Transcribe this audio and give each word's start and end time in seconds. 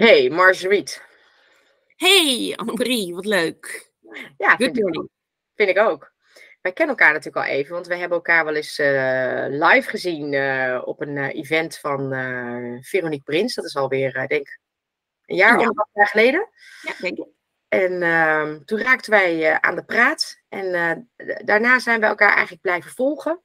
Hey, 0.00 0.30
Marguerite. 0.30 1.00
Hey, 1.96 2.52
Annemarie, 2.56 3.14
wat 3.14 3.24
leuk. 3.24 3.92
Ja, 4.38 4.56
vind 4.56 4.78
ik, 4.78 4.98
ook. 4.98 5.08
vind 5.54 5.68
ik 5.68 5.78
ook. 5.78 6.12
Wij 6.60 6.72
kennen 6.72 6.96
elkaar 6.96 7.12
natuurlijk 7.12 7.46
al 7.46 7.52
even, 7.52 7.72
want 7.72 7.86
we 7.86 7.96
hebben 7.96 8.16
elkaar 8.16 8.44
wel 8.44 8.54
eens 8.54 8.78
uh, 8.78 9.44
live 9.48 9.90
gezien 9.90 10.32
uh, 10.32 10.82
op 10.84 11.00
een 11.00 11.16
uh, 11.16 11.34
event 11.34 11.78
van 11.78 11.98
Veronique 12.80 13.24
Prins. 13.24 13.54
Dat 13.54 13.64
is 13.64 13.76
alweer, 13.76 14.12
denk 14.12 14.30
ik, 14.30 14.60
een 15.26 15.36
jaar 15.36 15.58
of 15.58 15.66
een 15.66 15.84
jaar 15.92 16.06
geleden. 16.06 16.48
Ja, 16.82 16.92
denk 17.00 17.18
ik. 17.18 17.28
En 17.68 18.02
ehm, 18.02 18.64
toen 18.64 18.80
raakten 18.80 19.10
wij 19.10 19.60
aan 19.60 19.76
de 19.76 19.84
praat. 19.84 20.42
En 20.48 21.08
daarna 21.44 21.78
zijn 21.78 22.00
we 22.00 22.06
elkaar 22.06 22.32
eigenlijk 22.32 22.62
blijven 22.62 22.90
volgen. 22.90 23.42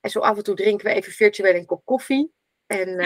En 0.00 0.10
zo 0.10 0.18
af 0.18 0.36
en 0.36 0.42
toe 0.42 0.54
drinken 0.54 0.86
we 0.86 0.92
even 0.92 1.12
virtueel 1.12 1.54
een 1.54 1.66
kop 1.66 1.84
koffie. 1.84 2.32
En 2.66 2.98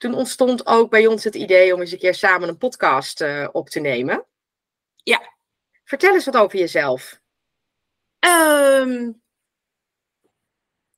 toen 0.00 0.14
ontstond 0.14 0.66
ook 0.66 0.90
bij 0.90 1.06
ons 1.06 1.24
het 1.24 1.34
idee 1.34 1.74
om 1.74 1.80
eens 1.80 1.92
een 1.92 1.98
keer 1.98 2.14
samen 2.14 2.48
een 2.48 2.56
podcast 2.56 3.20
uh, 3.20 3.48
op 3.52 3.68
te 3.68 3.80
nemen. 3.80 4.26
Ja. 4.96 5.32
Vertel 5.84 6.14
eens 6.14 6.24
wat 6.24 6.36
over 6.36 6.58
jezelf. 6.58 7.20
Um, 8.18 9.22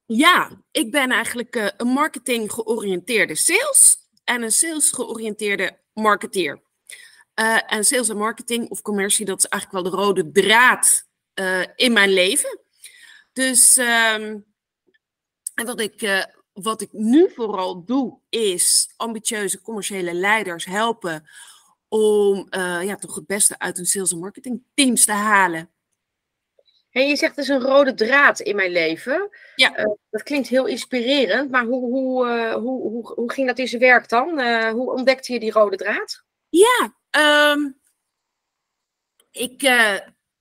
ja, 0.04 0.62
ik 0.70 0.90
ben 0.90 1.10
eigenlijk 1.10 1.56
uh, 1.56 1.68
een 1.76 1.86
marketing 1.86 2.52
georiënteerde 2.52 3.34
sales 3.34 3.96
en 4.24 4.42
een 4.42 4.52
sales 4.52 4.90
georiënteerde 4.90 5.78
marketeer. 5.92 6.62
Uh, 7.40 7.72
en 7.72 7.84
sales 7.84 8.08
en 8.08 8.16
marketing 8.16 8.68
of 8.68 8.82
commercie, 8.82 9.26
dat 9.26 9.38
is 9.38 9.46
eigenlijk 9.46 9.82
wel 9.82 9.92
de 9.92 9.98
rode 9.98 10.30
draad 10.30 11.10
in 11.74 11.92
mijn 11.92 12.10
leven. 12.10 12.60
Dus 13.32 13.76
um, 13.76 14.46
en 15.54 15.66
wat 15.66 15.80
ik 15.80 16.26
wat 16.52 16.80
ik 16.80 16.92
nu 16.92 17.30
vooral 17.34 17.84
doe, 17.84 18.18
is 18.28 18.92
ambitieuze 18.96 19.60
commerciële 19.60 20.14
leiders 20.14 20.64
helpen 20.64 21.28
om 21.88 22.46
uh, 22.50 22.84
ja, 22.84 22.96
toch 22.96 23.14
het 23.14 23.26
beste 23.26 23.58
uit 23.58 23.76
hun 23.76 23.86
sales- 23.86 24.12
en 24.12 24.18
marketing 24.18 24.62
teams 24.74 25.04
te 25.04 25.12
halen. 25.12 25.70
Hey, 26.90 27.08
je 27.08 27.16
zegt 27.16 27.36
dus 27.36 27.48
een 27.48 27.60
rode 27.60 27.94
draad 27.94 28.40
in 28.40 28.56
mijn 28.56 28.70
leven. 28.70 29.30
Ja. 29.56 29.78
Uh, 29.78 29.92
dat 30.10 30.22
klinkt 30.22 30.48
heel 30.48 30.66
inspirerend, 30.66 31.50
maar 31.50 31.64
hoe, 31.64 31.90
hoe, 31.90 32.26
uh, 32.26 32.54
hoe, 32.54 32.80
hoe, 32.80 33.12
hoe 33.14 33.32
ging 33.32 33.46
dat 33.46 33.58
in 33.58 33.68
zijn 33.68 33.80
werk 33.80 34.08
dan? 34.08 34.40
hoe 34.70 34.92
ontdekte 34.92 35.32
je 35.32 35.40
die 35.40 35.52
rode 35.52 35.76
draad? 35.76 36.24
Ja, 36.48 36.94
um, 37.52 37.80
ik, 39.30 39.62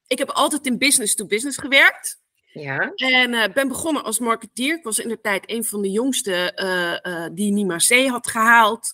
ik 0.07 0.17
heb 0.17 0.29
altijd 0.29 0.65
in 0.65 0.77
business 0.77 1.15
to 1.15 1.25
business 1.25 1.57
gewerkt. 1.57 2.20
Ja. 2.53 2.91
En 2.95 3.33
uh, 3.33 3.43
ben 3.53 3.67
begonnen 3.67 4.03
als 4.03 4.19
marketeer. 4.19 4.75
Ik 4.75 4.83
was 4.83 4.99
in 4.99 5.07
de 5.07 5.21
tijd 5.21 5.43
een 5.45 5.63
van 5.63 5.81
de 5.81 5.91
jongste 5.91 6.51
uh, 6.55 7.13
uh, 7.13 7.27
die 7.33 7.51
NIMA 7.51 7.77
C 7.77 8.07
had 8.07 8.27
gehaald. 8.27 8.91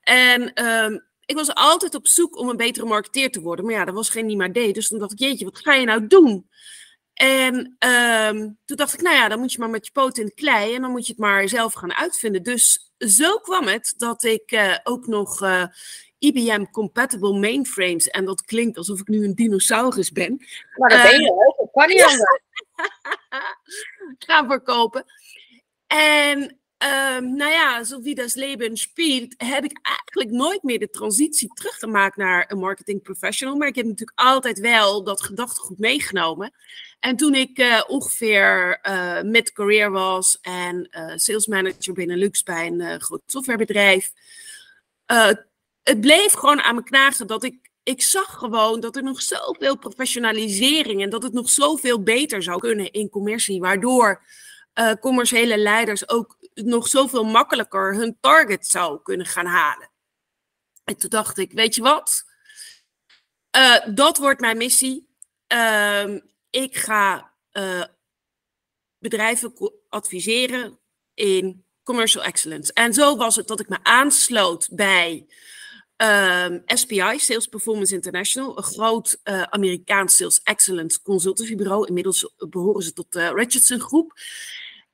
En 0.00 0.64
um, 0.66 1.06
ik 1.24 1.36
was 1.36 1.54
altijd 1.54 1.94
op 1.94 2.06
zoek 2.06 2.38
om 2.38 2.48
een 2.48 2.56
betere 2.56 2.86
marketeer 2.86 3.30
te 3.30 3.40
worden. 3.40 3.64
Maar 3.64 3.74
ja, 3.74 3.86
er 3.86 3.92
was 3.92 4.10
geen 4.10 4.26
NIMA 4.26 4.50
D. 4.50 4.74
Dus 4.74 4.88
toen 4.88 4.98
dacht 4.98 5.12
ik, 5.12 5.18
jeetje, 5.18 5.44
wat 5.44 5.58
ga 5.58 5.74
je 5.74 5.86
nou 5.86 6.06
doen? 6.06 6.48
En 7.14 7.76
um, 7.78 8.58
toen 8.64 8.76
dacht 8.76 8.94
ik, 8.94 9.02
nou 9.02 9.16
ja, 9.16 9.28
dan 9.28 9.38
moet 9.38 9.52
je 9.52 9.58
maar 9.58 9.70
met 9.70 9.86
je 9.86 9.92
poot 9.92 10.18
in 10.18 10.26
de 10.26 10.34
klei. 10.34 10.74
En 10.74 10.82
dan 10.82 10.90
moet 10.90 11.06
je 11.06 11.12
het 11.12 11.20
maar 11.20 11.48
zelf 11.48 11.72
gaan 11.72 11.94
uitvinden. 11.94 12.42
Dus 12.42 12.92
zo 12.98 13.36
kwam 13.36 13.66
het 13.66 13.94
dat 13.96 14.24
ik 14.24 14.78
ook 14.82 15.06
nog 15.06 15.42
IBM 16.18 16.64
compatible 16.70 17.38
mainframes. 17.38 18.08
En 18.08 18.24
dat 18.24 18.44
klinkt 18.44 18.76
alsof 18.76 19.00
ik 19.00 19.08
nu 19.08 19.24
een 19.24 19.34
dinosaurus 19.34 20.12
ben. 20.12 20.46
Maar 20.76 20.88
dat 20.88 21.02
ben 21.02 21.22
je 21.22 21.30
ook. 21.30 21.56
Dat 21.56 21.70
kan 21.72 21.88
niet 21.88 22.02
anders. 22.02 22.40
gaan 24.26 24.46
verkopen. 24.46 25.04
En 25.86 26.60
um, 26.84 27.36
nou 27.36 27.50
ja, 27.50 27.84
zo 27.84 28.00
wie 28.00 28.14
das 28.14 28.34
Leben 28.34 28.76
spielt, 28.76 29.34
heb 29.36 29.64
ik 29.64 29.78
eigenlijk 29.82 30.30
nooit 30.30 30.62
meer 30.62 30.78
de 30.78 30.90
transitie 30.90 31.48
teruggemaakt 31.54 32.16
naar 32.16 32.44
een 32.48 32.58
marketing 32.58 33.02
professional. 33.02 33.56
Maar 33.56 33.68
ik 33.68 33.74
heb 33.74 33.84
natuurlijk 33.84 34.18
altijd 34.18 34.58
wel 34.58 35.04
dat 35.04 35.22
gedachtegoed 35.22 35.78
meegenomen. 35.78 36.52
En 37.00 37.16
toen 37.16 37.34
ik 37.34 37.58
uh, 37.58 37.82
ongeveer 37.86 38.78
uh, 38.82 39.22
mid-career 39.22 39.90
was 39.90 40.38
en 40.40 40.88
uh, 40.90 41.12
sales 41.16 41.46
manager 41.46 41.94
binnen 41.94 42.18
Lux 42.18 42.42
bij 42.42 42.66
een 42.66 43.00
groot 43.00 43.22
softwarebedrijf. 43.26 44.12
het 45.82 46.00
bleef 46.00 46.32
gewoon 46.32 46.60
aan 46.60 46.74
me 46.74 46.82
knagen 46.82 47.26
dat 47.26 47.44
ik 47.44 47.59
ik 47.82 48.02
zag 48.02 48.38
gewoon 48.38 48.80
dat 48.80 48.96
er 48.96 49.02
nog 49.02 49.22
zoveel 49.22 49.78
professionalisering 49.78 51.02
en 51.02 51.10
dat 51.10 51.22
het 51.22 51.32
nog 51.32 51.50
zoveel 51.50 52.02
beter 52.02 52.42
zou 52.42 52.60
kunnen 52.60 52.92
in 52.92 53.08
commercie, 53.08 53.60
waardoor 53.60 54.22
uh, 54.74 54.92
commerciële 54.92 55.58
leiders 55.58 56.08
ook 56.08 56.38
nog 56.54 56.88
zoveel 56.88 57.24
makkelijker 57.24 57.94
hun 57.94 58.18
target 58.20 58.66
zou 58.66 59.02
kunnen 59.02 59.26
gaan 59.26 59.46
halen. 59.46 59.90
En 60.84 60.96
toen 60.96 61.10
dacht 61.10 61.38
ik, 61.38 61.52
weet 61.52 61.74
je 61.74 61.82
wat? 61.82 62.24
Uh, 63.56 63.94
dat 63.94 64.18
wordt 64.18 64.40
mijn 64.40 64.56
missie. 64.56 65.08
Uh, 65.52 66.16
ik 66.50 66.76
ga 66.76 67.32
uh, 67.52 67.84
bedrijven 68.98 69.52
adviseren 69.88 70.78
in 71.14 71.64
commercial 71.82 72.24
excellence. 72.24 72.72
En 72.72 72.94
zo 72.94 73.16
was 73.16 73.36
het 73.36 73.46
dat 73.46 73.60
ik 73.60 73.68
me 73.68 73.78
aansloot 73.82 74.68
bij 74.72 75.26
Um, 76.02 76.06
ehm, 76.06 76.58
SPI, 76.66 77.18
Sales 77.18 77.46
Performance 77.46 77.94
International, 77.94 78.56
een 78.56 78.62
groot 78.62 79.20
uh, 79.24 79.42
Amerikaans 79.42 80.16
Sales 80.16 80.40
Excellence 80.42 81.02
consultancybureau. 81.02 81.86
Inmiddels 81.86 82.32
behoren 82.48 82.82
ze 82.82 82.92
tot 82.92 83.12
de 83.12 83.34
Richardson 83.34 83.80
Groep. 83.80 84.12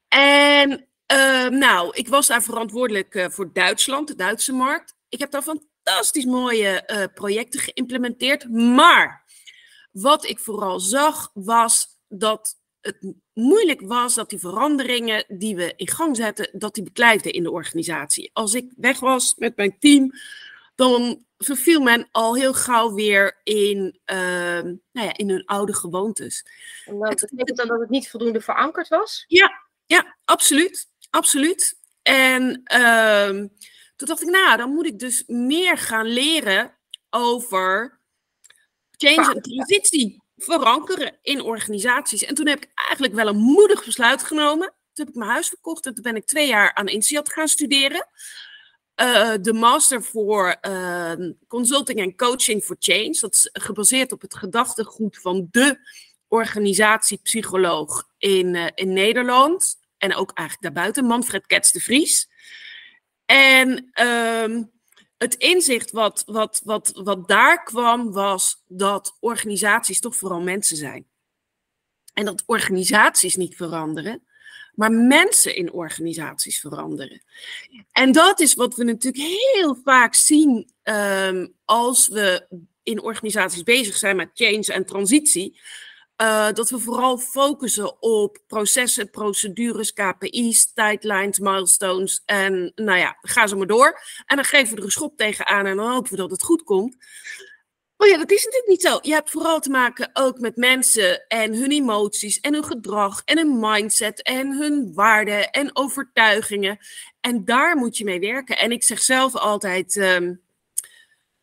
En 0.08 0.86
uh, 1.12 1.48
nou, 1.48 1.90
ik 1.92 2.08
was 2.08 2.26
daar 2.26 2.42
verantwoordelijk 2.42 3.14
uh, 3.14 3.26
voor 3.28 3.52
Duitsland, 3.52 4.08
de 4.08 4.14
Duitse 4.14 4.52
markt. 4.52 4.94
Ik 5.08 5.18
heb 5.18 5.30
daar 5.30 5.42
fantastisch 5.42 6.24
mooie 6.24 6.68
eh, 6.68 7.04
projecten 7.14 7.60
geïmplementeerd. 7.60 8.50
Maar 8.50 9.24
wat 9.92 10.24
ik 10.24 10.38
vooral 10.38 10.80
zag, 10.80 11.30
was 11.34 11.86
dat 12.08 12.60
het 12.80 13.14
moeilijk 13.32 13.80
was 13.80 14.14
dat 14.14 14.30
die 14.30 14.38
veranderingen 14.38 15.24
die 15.28 15.56
we 15.56 15.72
in 15.76 15.88
gang 15.88 16.16
zetten, 16.16 16.48
dat 16.52 16.74
die 16.74 16.84
beklijfden 16.84 17.32
in 17.32 17.42
de 17.42 17.50
organisatie. 17.50 18.30
Als 18.32 18.54
ik 18.54 18.72
weg 18.76 19.00
was 19.00 19.34
met 19.36 19.56
mijn 19.56 19.76
team, 19.78 20.12
dan 20.76 21.24
verviel 21.38 21.80
men 21.80 22.08
al 22.12 22.34
heel 22.34 22.54
gauw 22.54 22.94
weer 22.94 23.40
in, 23.42 24.00
uh, 24.06 24.16
nou 24.62 24.78
ja, 24.92 25.16
in 25.16 25.28
hun 25.28 25.44
oude 25.44 25.74
gewoontes. 25.74 26.46
En 26.84 26.98
dat 26.98 27.26
betekent 27.30 27.56
dan 27.56 27.68
dat 27.68 27.80
het 27.80 27.90
niet 27.90 28.10
voldoende 28.10 28.40
verankerd 28.40 28.88
was? 28.88 29.24
Ja, 29.28 29.62
ja 29.86 30.16
absoluut. 30.24 30.88
Absoluut. 31.10 31.78
En 32.02 32.62
uh, 32.74 33.28
toen 33.96 34.08
dacht 34.08 34.22
ik, 34.22 34.28
nou, 34.28 34.56
dan 34.56 34.70
moet 34.70 34.86
ik 34.86 34.98
dus 34.98 35.22
meer 35.26 35.78
gaan 35.78 36.06
leren 36.06 36.76
over 37.10 38.00
change 38.90 39.34
en 39.34 39.42
transitie. 39.42 40.22
Verankeren 40.36 41.18
in 41.22 41.40
organisaties. 41.40 42.24
En 42.24 42.34
toen 42.34 42.46
heb 42.46 42.62
ik 42.62 42.70
eigenlijk 42.74 43.14
wel 43.14 43.26
een 43.26 43.36
moedig 43.36 43.84
besluit 43.84 44.22
genomen. 44.22 44.66
Toen 44.66 45.04
heb 45.04 45.08
ik 45.08 45.14
mijn 45.14 45.30
huis 45.30 45.48
verkocht 45.48 45.86
en 45.86 45.94
toen 45.94 46.02
ben 46.02 46.16
ik 46.16 46.26
twee 46.26 46.46
jaar 46.46 46.74
aan 46.74 46.88
INSEAD 46.88 47.32
gaan 47.32 47.48
studeren. 47.48 48.08
Uh, 49.00 49.34
de 49.40 49.52
master 49.52 50.02
voor 50.02 50.56
uh, 50.68 51.12
consulting 51.48 51.98
en 51.98 52.16
coaching 52.16 52.62
for 52.62 52.76
change. 52.78 53.18
Dat 53.20 53.32
is 53.32 53.48
gebaseerd 53.52 54.12
op 54.12 54.20
het 54.20 54.36
gedachtegoed 54.36 55.18
van 55.18 55.48
de 55.50 55.78
organisatiepsycholoog 56.28 58.08
in, 58.18 58.54
uh, 58.54 58.66
in 58.74 58.92
Nederland. 58.92 59.78
En 59.98 60.14
ook 60.14 60.30
eigenlijk 60.32 60.74
daarbuiten, 60.74 61.04
Manfred 61.04 61.46
Kets 61.46 61.72
de 61.72 61.80
Vries. 61.80 62.28
En 63.24 63.88
ehm, 63.92 64.62
het 65.18 65.34
inzicht 65.34 65.90
wat, 65.90 66.22
wat, 66.26 66.60
wat, 66.64 66.90
wat 66.94 67.28
daar 67.28 67.62
kwam, 67.62 68.12
was 68.12 68.62
dat 68.68 69.16
organisaties 69.20 70.00
toch 70.00 70.16
vooral 70.16 70.40
mensen 70.40 70.76
zijn. 70.76 71.06
En 72.14 72.24
dat 72.24 72.42
organisaties 72.46 73.36
niet 73.36 73.56
veranderen, 73.56 74.22
maar 74.76 74.92
mensen 74.92 75.56
in 75.56 75.72
organisaties 75.72 76.60
veranderen. 76.60 77.22
En 77.92 78.12
dat 78.12 78.40
is 78.40 78.54
wat 78.54 78.74
we 78.74 78.84
natuurlijk 78.84 79.24
heel 79.24 79.76
vaak 79.84 80.14
zien 80.14 80.70
um, 80.82 81.54
als 81.64 82.08
we 82.08 82.46
in 82.82 83.02
organisaties 83.02 83.62
bezig 83.62 83.96
zijn 83.96 84.16
met 84.16 84.30
change 84.34 84.72
en 84.72 84.86
transitie. 84.86 85.60
Uh, 86.22 86.52
dat 86.52 86.70
we 86.70 86.78
vooral 86.78 87.18
focussen 87.18 88.02
op 88.02 88.38
processen, 88.46 89.10
procedures, 89.10 89.92
KPI's, 89.92 90.72
tijdlines, 90.72 91.38
milestones. 91.38 92.22
En 92.24 92.72
nou 92.74 92.98
ja, 92.98 93.16
ga 93.20 93.46
ze 93.46 93.56
maar 93.56 93.66
door. 93.66 94.00
En 94.26 94.36
dan 94.36 94.44
geven 94.44 94.70
we 94.70 94.78
er 94.78 94.84
een 94.84 94.90
schop 94.90 95.16
tegenaan 95.16 95.66
en 95.66 95.76
dan 95.76 95.92
hopen 95.92 96.10
we 96.10 96.16
dat 96.16 96.30
het 96.30 96.42
goed 96.42 96.62
komt. 96.62 96.96
Oh 97.98 98.08
ja, 98.08 98.16
dat 98.16 98.30
is 98.30 98.44
natuurlijk 98.44 98.70
niet 98.70 98.82
zo. 98.82 98.98
Je 99.02 99.12
hebt 99.12 99.30
vooral 99.30 99.60
te 99.60 99.70
maken 99.70 100.10
ook 100.12 100.38
met 100.38 100.56
mensen 100.56 101.26
en 101.28 101.54
hun 101.54 101.70
emoties 101.70 102.40
en 102.40 102.54
hun 102.54 102.64
gedrag 102.64 103.22
en 103.24 103.38
hun 103.38 103.60
mindset 103.60 104.22
en 104.22 104.52
hun 104.58 104.94
waarden 104.94 105.50
en 105.50 105.76
overtuigingen. 105.76 106.78
En 107.20 107.44
daar 107.44 107.76
moet 107.76 107.96
je 107.96 108.04
mee 108.04 108.20
werken. 108.20 108.58
En 108.58 108.72
ik 108.72 108.82
zeg 108.84 109.02
zelf 109.02 109.34
altijd, 109.34 109.96
um, 109.96 110.42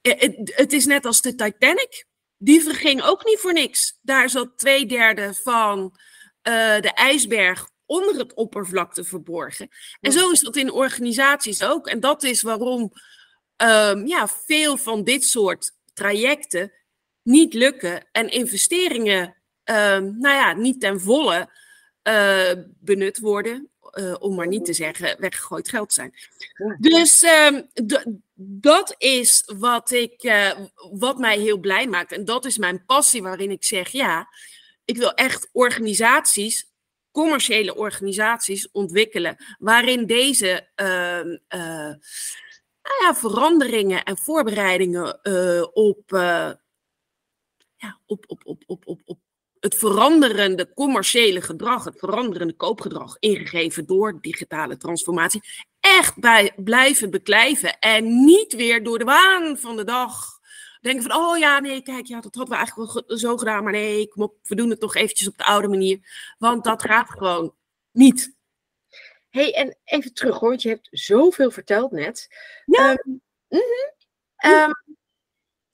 het, 0.01 0.51
het 0.55 0.73
is 0.73 0.85
net 0.85 1.05
als 1.05 1.21
de 1.21 1.35
Titanic. 1.35 2.05
Die 2.37 2.63
verging 2.63 3.03
ook 3.03 3.25
niet 3.25 3.39
voor 3.39 3.53
niks. 3.53 3.99
Daar 4.01 4.29
zat 4.29 4.57
twee 4.57 4.85
derde 4.85 5.33
van 5.33 5.79
uh, 5.79 6.79
de 6.79 6.93
ijsberg 6.93 7.69
onder 7.85 8.15
het 8.15 8.33
oppervlakte 8.33 9.03
verborgen. 9.03 9.69
En 10.01 10.11
zo 10.11 10.31
is 10.31 10.39
dat 10.39 10.55
in 10.55 10.71
organisaties 10.71 11.63
ook. 11.63 11.87
En 11.87 11.99
dat 11.99 12.23
is 12.23 12.41
waarom 12.41 12.91
ehm, 13.55 14.05
ja, 14.05 14.27
veel 14.27 14.77
van 14.77 15.03
dit 15.03 15.23
soort 15.23 15.71
trajecten 15.93 16.71
niet 17.21 17.53
lukken 17.53 18.05
en 18.11 18.29
investeringen, 18.29 19.35
ehm, 19.63 20.03
nou 20.03 20.35
ja, 20.35 20.53
niet 20.53 20.79
ten 20.79 21.01
volle 21.01 21.49
eh, 22.01 22.51
benut 22.79 23.19
worden, 23.19 23.69
uh, 23.93 24.15
om 24.19 24.35
maar 24.35 24.47
niet 24.47 24.65
te 24.65 24.73
zeggen 24.73 25.19
weggegooid 25.19 25.69
geld 25.69 25.93
zijn. 25.93 26.13
Dus 26.79 27.21
ehm, 27.21 27.61
dat 28.35 28.95
is 28.97 29.43
wat, 29.57 29.91
ik, 29.91 30.23
uh, 30.23 30.51
wat 30.91 31.17
mij 31.17 31.39
heel 31.39 31.57
blij 31.57 31.87
maakt. 31.87 32.11
En 32.11 32.25
dat 32.25 32.45
is 32.45 32.57
mijn 32.57 32.85
passie 32.85 33.21
waarin 33.21 33.51
ik 33.51 33.63
zeg, 33.63 33.89
ja, 33.89 34.27
ik 34.85 34.97
wil 34.97 35.13
echt 35.13 35.49
organisaties, 35.51 36.71
commerciële 37.11 37.75
organisaties 37.75 38.71
ontwikkelen, 38.71 39.35
waarin 39.59 40.05
deze 40.05 40.67
uh, 40.81 41.93
nou 42.83 43.03
ja, 43.03 43.15
veranderingen 43.15 44.03
en 44.03 44.17
voorbereidingen 44.17 45.25
op, 45.75 46.03
ja, 47.75 47.99
op, 48.05 48.23
op, 48.27 48.41
op, 48.45 48.63
op, 48.65 48.87
op, 48.87 49.01
op 49.05 49.19
het 49.63 49.75
veranderende 49.75 50.73
commerciële 50.73 51.41
gedrag, 51.41 51.83
het 51.83 51.99
veranderende 51.99 52.53
koopgedrag, 52.53 53.17
ingegeven 53.19 53.85
door 53.85 54.21
digitale 54.21 54.77
transformatie, 54.77 55.41
echt 55.79 56.19
bij 56.19 56.53
blijven 56.55 57.09
beklijven. 57.09 57.79
En 57.79 58.25
niet 58.25 58.53
weer 58.53 58.83
door 58.83 58.99
de 58.99 59.05
waan 59.05 59.57
van 59.57 59.75
de 59.75 59.83
dag 59.83 60.39
denken 60.81 61.03
van, 61.03 61.15
oh 61.15 61.37
ja, 61.37 61.59
nee, 61.59 61.81
kijk, 61.81 62.05
ja, 62.05 62.21
dat 62.21 62.35
hadden 62.35 62.53
we 62.53 62.59
eigenlijk 62.63 63.07
wel 63.07 63.17
zo 63.17 63.37
gedaan, 63.37 63.63
maar 63.63 63.71
nee, 63.71 64.07
kom 64.07 64.23
op, 64.23 64.35
we 64.43 64.55
doen 64.55 64.69
het 64.69 64.79
toch 64.79 64.95
eventjes 64.95 65.27
op 65.27 65.37
de 65.37 65.45
oude 65.45 65.67
manier. 65.67 65.99
Want 66.37 66.63
dat 66.63 66.81
gaat 66.81 67.09
gewoon 67.09 67.55
niet. 67.91 68.35
Hey, 69.33 69.53
en 69.53 69.77
even 69.83 70.13
terug 70.13 70.39
hoor, 70.39 70.49
want 70.49 70.61
je 70.61 70.69
hebt 70.69 70.87
zoveel 70.91 71.51
verteld 71.51 71.91
net. 71.91 72.27
Ja. 72.65 72.89
Um, 72.89 73.21
um, 74.45 74.97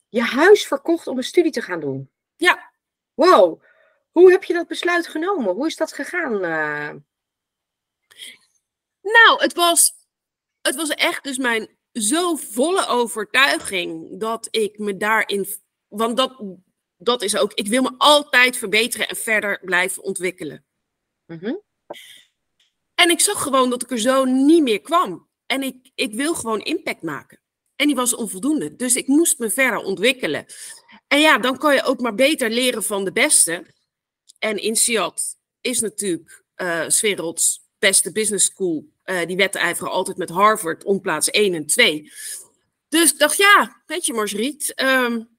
je 0.08 0.22
huis 0.22 0.66
verkocht 0.66 1.06
om 1.06 1.16
een 1.16 1.22
studie 1.24 1.52
te 1.52 1.62
gaan 1.62 1.80
doen. 1.80 2.10
Ja. 2.36 2.72
Wow. 3.14 3.62
Hoe 4.10 4.30
heb 4.30 4.44
je 4.44 4.52
dat 4.52 4.68
besluit 4.68 5.06
genomen? 5.06 5.54
Hoe 5.54 5.66
is 5.66 5.76
dat 5.76 5.92
gegaan? 5.92 6.44
Uh... 6.44 6.94
Nou, 9.00 9.42
het 9.42 9.54
was, 9.54 9.92
het 10.60 10.74
was 10.74 10.88
echt 10.88 11.24
dus 11.24 11.38
mijn 11.38 11.78
zo 11.92 12.36
volle 12.36 12.86
overtuiging 12.86 14.20
dat 14.20 14.48
ik 14.50 14.78
me 14.78 14.96
daarin. 14.96 15.46
Want 15.88 16.16
dat, 16.16 16.42
dat 16.96 17.22
is 17.22 17.36
ook. 17.36 17.52
Ik 17.52 17.66
wil 17.66 17.82
me 17.82 17.94
altijd 17.98 18.56
verbeteren 18.56 19.08
en 19.08 19.16
verder 19.16 19.60
blijven 19.64 20.02
ontwikkelen. 20.02 20.64
Mhm. 21.26 21.54
En 23.00 23.10
ik 23.10 23.20
zag 23.20 23.42
gewoon 23.42 23.70
dat 23.70 23.82
ik 23.82 23.90
er 23.90 23.98
zo 23.98 24.24
niet 24.24 24.62
meer 24.62 24.80
kwam. 24.80 25.28
En 25.46 25.62
ik, 25.62 25.90
ik 25.94 26.14
wil 26.14 26.34
gewoon 26.34 26.60
impact 26.60 27.02
maken. 27.02 27.40
En 27.76 27.86
die 27.86 27.96
was 27.96 28.14
onvoldoende. 28.14 28.76
Dus 28.76 28.96
ik 28.96 29.06
moest 29.06 29.38
me 29.38 29.50
verder 29.50 29.78
ontwikkelen. 29.78 30.46
En 31.08 31.20
ja, 31.20 31.38
dan 31.38 31.58
kan 31.58 31.74
je 31.74 31.82
ook 31.82 32.00
maar 32.00 32.14
beter 32.14 32.50
leren 32.50 32.82
van 32.82 33.04
de 33.04 33.12
beste. 33.12 33.66
En 34.38 34.58
INSEAD 34.58 35.36
is 35.60 35.80
natuurlijk 35.80 36.44
uh, 36.56 36.88
werelds 36.88 37.60
beste 37.78 38.12
business 38.12 38.46
school. 38.46 38.88
Uh, 39.04 39.26
die 39.26 39.36
wedijveren 39.36 39.92
altijd 39.92 40.16
met 40.16 40.30
Harvard 40.30 40.84
om 40.84 41.00
plaats 41.00 41.30
1 41.30 41.54
en 41.54 41.66
2. 41.66 42.12
Dus 42.88 43.12
ik 43.12 43.18
dacht, 43.18 43.36
ja, 43.36 43.82
weet 43.86 44.06
je 44.06 44.12
Margriet, 44.12 44.82
um, 44.82 45.38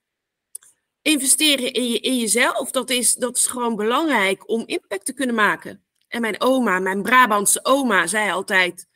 investeren 1.02 1.74
in, 1.74 1.90
je, 1.90 2.00
in 2.00 2.18
jezelf, 2.18 2.72
dat 2.72 2.90
is, 2.90 3.14
dat 3.14 3.38
is 3.38 3.46
gewoon 3.46 3.76
belangrijk 3.76 4.50
om 4.50 4.64
impact 4.66 5.06
te 5.06 5.14
kunnen 5.14 5.36
maken. 5.36 5.86
En 6.12 6.22
mijn 6.22 6.42
oma, 6.42 6.80
mijn 6.80 7.02
Brabantse 7.02 7.60
oma, 7.64 8.08
zei 8.08 8.32
altijd, 8.32 8.88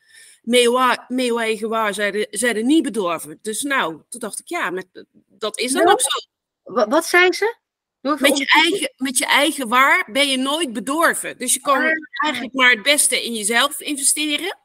meeuwe 1.07 1.57
gewaar, 1.57 1.94
zeiden, 1.94 2.27
zeiden 2.29 2.65
niet 2.65 2.83
bedorven. 2.83 3.39
Dus 3.41 3.62
nou, 3.62 4.01
toen 4.09 4.19
dacht 4.19 4.39
ik, 4.39 4.47
ja, 4.47 4.69
met, 4.69 5.06
dat 5.27 5.59
is 5.59 5.71
dan 5.71 5.88
ook 5.88 6.01
zo. 6.01 6.09
Wat 6.63 7.06
zei 7.06 7.33
ze? 7.33 7.56
Met 8.01 8.38
je, 8.38 8.45
eigen, 8.47 8.94
met 8.97 9.17
je 9.17 9.25
eigen 9.25 9.67
waar 9.67 10.07
ben 10.12 10.27
je 10.27 10.38
nooit 10.38 10.73
bedorven. 10.73 11.38
Dus 11.38 11.53
je 11.53 11.59
kan 11.59 11.77
ah. 11.77 11.91
eigenlijk 12.23 12.53
maar 12.53 12.69
het 12.69 12.83
beste 12.83 13.23
in 13.23 13.33
jezelf 13.33 13.79
investeren. 13.79 14.57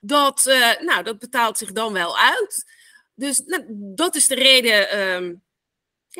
Dat, 0.00 0.46
uh, 0.46 0.80
nou, 0.80 1.02
dat 1.02 1.18
betaalt 1.18 1.58
zich 1.58 1.72
dan 1.72 1.92
wel 1.92 2.18
uit. 2.18 2.64
Dus 3.14 3.38
nou, 3.38 3.64
dat 3.68 4.14
is 4.14 4.26
de 4.26 4.34
reden 4.34 5.00
um, 5.00 5.42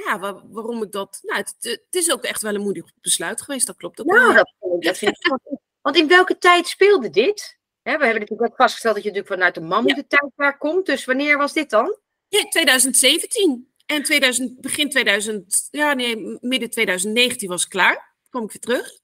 ja, 0.05 0.19
waar, 0.19 0.35
waarom 0.49 0.83
ik 0.83 0.93
dat. 0.93 1.19
Nou, 1.23 1.39
het, 1.39 1.55
het, 1.59 1.87
is 1.91 2.13
ook 2.13 2.23
echt 2.23 2.43
wel 2.43 2.55
een 2.55 2.61
moedig 2.61 2.93
besluit 3.01 3.43
geweest, 3.43 3.67
dat 3.67 3.77
klopt 3.77 4.01
ook. 4.01 4.07
Nou, 4.07 4.35
dat, 4.35 4.55
dat 4.79 4.99
vind 4.99 5.17
ik. 5.19 5.39
Want 5.81 5.97
in 5.97 6.09
welke 6.09 6.39
tijd 6.39 6.67
speelde 6.67 7.11
dit? 7.11 7.59
we 7.83 7.91
hebben 7.91 8.21
natuurlijk 8.21 8.51
ook 8.51 8.57
vastgesteld 8.57 8.95
dat 8.95 9.05
je 9.05 9.11
natuurlijk 9.11 9.35
vanuit 9.35 9.55
de 9.55 9.61
mammoetentijd 9.61 10.33
ja. 10.37 10.51
komt. 10.51 10.87
Dus 10.87 11.05
wanneer 11.05 11.39
was 11.39 11.53
dit 11.53 11.71
dan? 11.71 11.99
Ja, 12.29 12.45
2017. 12.45 13.71
En 13.87 14.03
2000, 14.03 14.61
begin 14.61 14.91
2000, 14.91 15.69
ja 15.71 15.93
nee, 15.93 16.39
midden 16.41 16.71
2019 16.71 17.49
was 17.49 17.65
ik 17.65 17.69
klaar. 17.69 18.15
Kom 18.31 18.45
ik 18.45 18.53
weer 18.53 18.61
terug. 18.61 18.99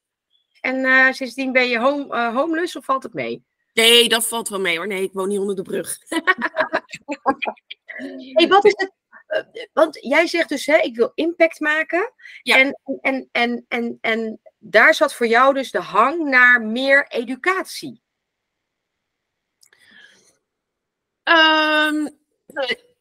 En 0.60 0.76
uh, 0.76 1.12
sindsdien 1.12 1.52
ben 1.52 1.68
je 1.68 1.78
home, 1.78 2.06
uh, 2.14 2.34
homeless 2.34 2.76
of 2.76 2.84
valt 2.84 3.02
het 3.02 3.14
mee? 3.14 3.44
Nee, 3.72 4.08
dat 4.08 4.26
valt 4.26 4.48
wel 4.48 4.60
mee 4.60 4.76
hoor. 4.76 4.86
Nee, 4.86 5.02
ik 5.02 5.12
woon 5.12 5.28
niet 5.28 5.38
onder 5.38 5.56
de 5.56 5.62
brug. 5.62 5.98
hey, 8.36 8.48
wat 8.48 8.64
is 8.64 8.72
het? 8.76 8.92
Uh, 9.32 9.64
want 9.72 9.98
jij 10.00 10.26
zegt 10.26 10.48
dus, 10.48 10.66
hè, 10.66 10.76
ik 10.76 10.96
wil 10.96 11.12
impact 11.14 11.60
maken. 11.60 12.12
Ja. 12.42 12.58
En, 12.58 12.80
en, 13.00 13.28
en, 13.32 13.64
en, 13.68 13.98
en 14.00 14.40
daar 14.58 14.94
zat 14.94 15.14
voor 15.14 15.26
jou 15.26 15.54
dus 15.54 15.70
de 15.70 15.80
hang 15.80 16.28
naar 16.28 16.62
meer 16.62 17.06
educatie. 17.08 18.02
Um, 21.24 22.18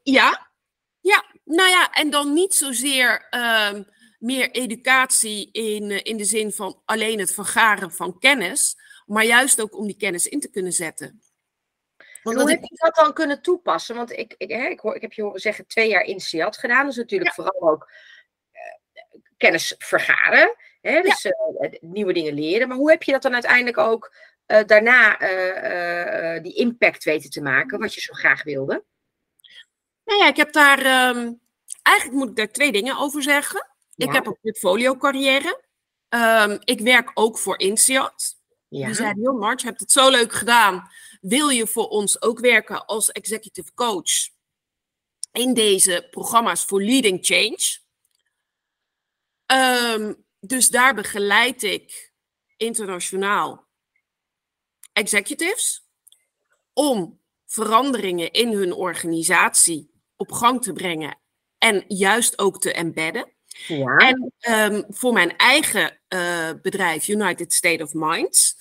ja, 0.03 0.51
ja, 0.99 1.25
nou 1.43 1.69
ja, 1.69 1.91
en 1.91 2.09
dan 2.09 2.33
niet 2.33 2.53
zozeer 2.53 3.27
um, 3.71 3.87
meer 4.19 4.51
educatie 4.51 5.51
in, 5.51 5.89
uh, 5.89 5.99
in 6.03 6.17
de 6.17 6.25
zin 6.25 6.51
van 6.51 6.81
alleen 6.85 7.19
het 7.19 7.33
vergaren 7.33 7.91
van 7.91 8.19
kennis, 8.19 8.75
maar 9.05 9.25
juist 9.25 9.61
ook 9.61 9.77
om 9.77 9.85
die 9.85 9.97
kennis 9.97 10.27
in 10.27 10.39
te 10.39 10.49
kunnen 10.49 10.73
zetten. 10.73 11.21
Want 12.23 12.41
hoe 12.41 12.50
heb 12.50 12.63
je 12.63 12.75
dat 12.75 12.95
dan 12.95 13.13
kunnen 13.13 13.41
toepassen? 13.41 13.95
Want 13.95 14.12
ik, 14.12 14.33
ik, 14.38 14.50
hè, 14.50 14.68
ik, 14.68 14.79
hoor, 14.79 14.95
ik 14.95 15.01
heb 15.01 15.13
je 15.13 15.21
horen 15.21 15.39
zeggen 15.39 15.68
twee 15.68 15.89
jaar 15.89 16.03
in 16.03 16.19
SIAD 16.19 16.57
gedaan. 16.57 16.85
Dus 16.85 16.95
natuurlijk 16.95 17.35
ja. 17.35 17.44
vooral 17.44 17.71
ook 17.71 17.91
uh, 18.53 19.21
kennis 19.38 19.75
vergaren. 19.77 20.56
Hè, 20.81 21.01
dus 21.01 21.21
ja. 21.21 21.31
uh, 21.59 21.71
nieuwe 21.81 22.13
dingen 22.13 22.33
leren. 22.33 22.68
Maar 22.68 22.77
hoe 22.77 22.89
heb 22.89 23.03
je 23.03 23.12
dat 23.12 23.21
dan 23.21 23.33
uiteindelijk 23.33 23.77
ook 23.77 24.15
uh, 24.47 24.63
daarna 24.65 25.18
die 26.39 26.53
impact 26.53 27.03
weten 27.03 27.29
te 27.29 27.41
maken, 27.41 27.79
wat 27.79 27.94
je 27.94 28.01
zo 28.01 28.13
graag 28.13 28.44
wilde? 28.44 28.83
Nou 30.05 30.19
ja, 30.19 30.27
ik 30.27 30.38
heb 30.38 30.51
daar. 30.51 31.10
Um, 31.15 31.39
eigenlijk 31.81 32.17
moet 32.17 32.29
ik 32.29 32.36
daar 32.36 32.51
twee 32.51 32.72
dingen 32.72 32.98
over 32.98 33.24
zeggen. 33.24 33.67
Ja. 33.95 34.07
Ik 34.07 34.13
heb 34.13 34.25
een 34.25 34.38
portfolio 34.41 34.95
carrière. 34.95 35.62
Um, 36.10 36.60
ik 36.63 36.79
werk 36.79 37.12
ook 37.13 37.38
voor 37.38 37.60
INSEAD. 37.60 38.39
Ja. 38.67 38.86
Die 38.86 38.95
zeiden, 38.95 39.24
joh 39.24 39.39
March, 39.39 39.62
je 39.62 39.67
hebt 39.67 39.79
het 39.79 39.91
zo 39.91 40.10
leuk 40.10 40.34
gedaan. 40.34 40.89
Wil 41.21 41.49
je 41.49 41.67
voor 41.67 41.87
ons 41.87 42.21
ook 42.21 42.39
werken 42.39 42.85
als 42.85 43.11
executive 43.11 43.73
coach 43.73 44.29
in 45.31 45.53
deze 45.53 46.07
programma's 46.11 46.63
voor 46.63 46.83
Leading 46.83 47.25
Change? 47.25 47.79
Um, 49.97 50.25
dus 50.39 50.69
daar 50.69 50.95
begeleid 50.95 51.63
ik 51.63 52.13
internationaal 52.57 53.67
executives 54.93 55.87
om 56.73 57.19
veranderingen 57.45 58.31
in 58.31 58.53
hun 58.53 58.73
organisatie 58.73 59.91
op 60.15 60.31
gang 60.31 60.61
te 60.61 60.73
brengen 60.73 61.19
en 61.57 61.83
juist 61.87 62.39
ook 62.39 62.61
te 62.61 62.73
embedden. 62.73 63.33
Ja. 63.67 63.97
En 63.97 64.33
um, 64.49 64.85
voor 64.89 65.13
mijn 65.13 65.37
eigen 65.37 65.99
uh, 66.09 66.49
bedrijf, 66.61 67.07
United 67.07 67.53
State 67.53 67.83
of 67.83 67.93
Minds, 67.93 68.55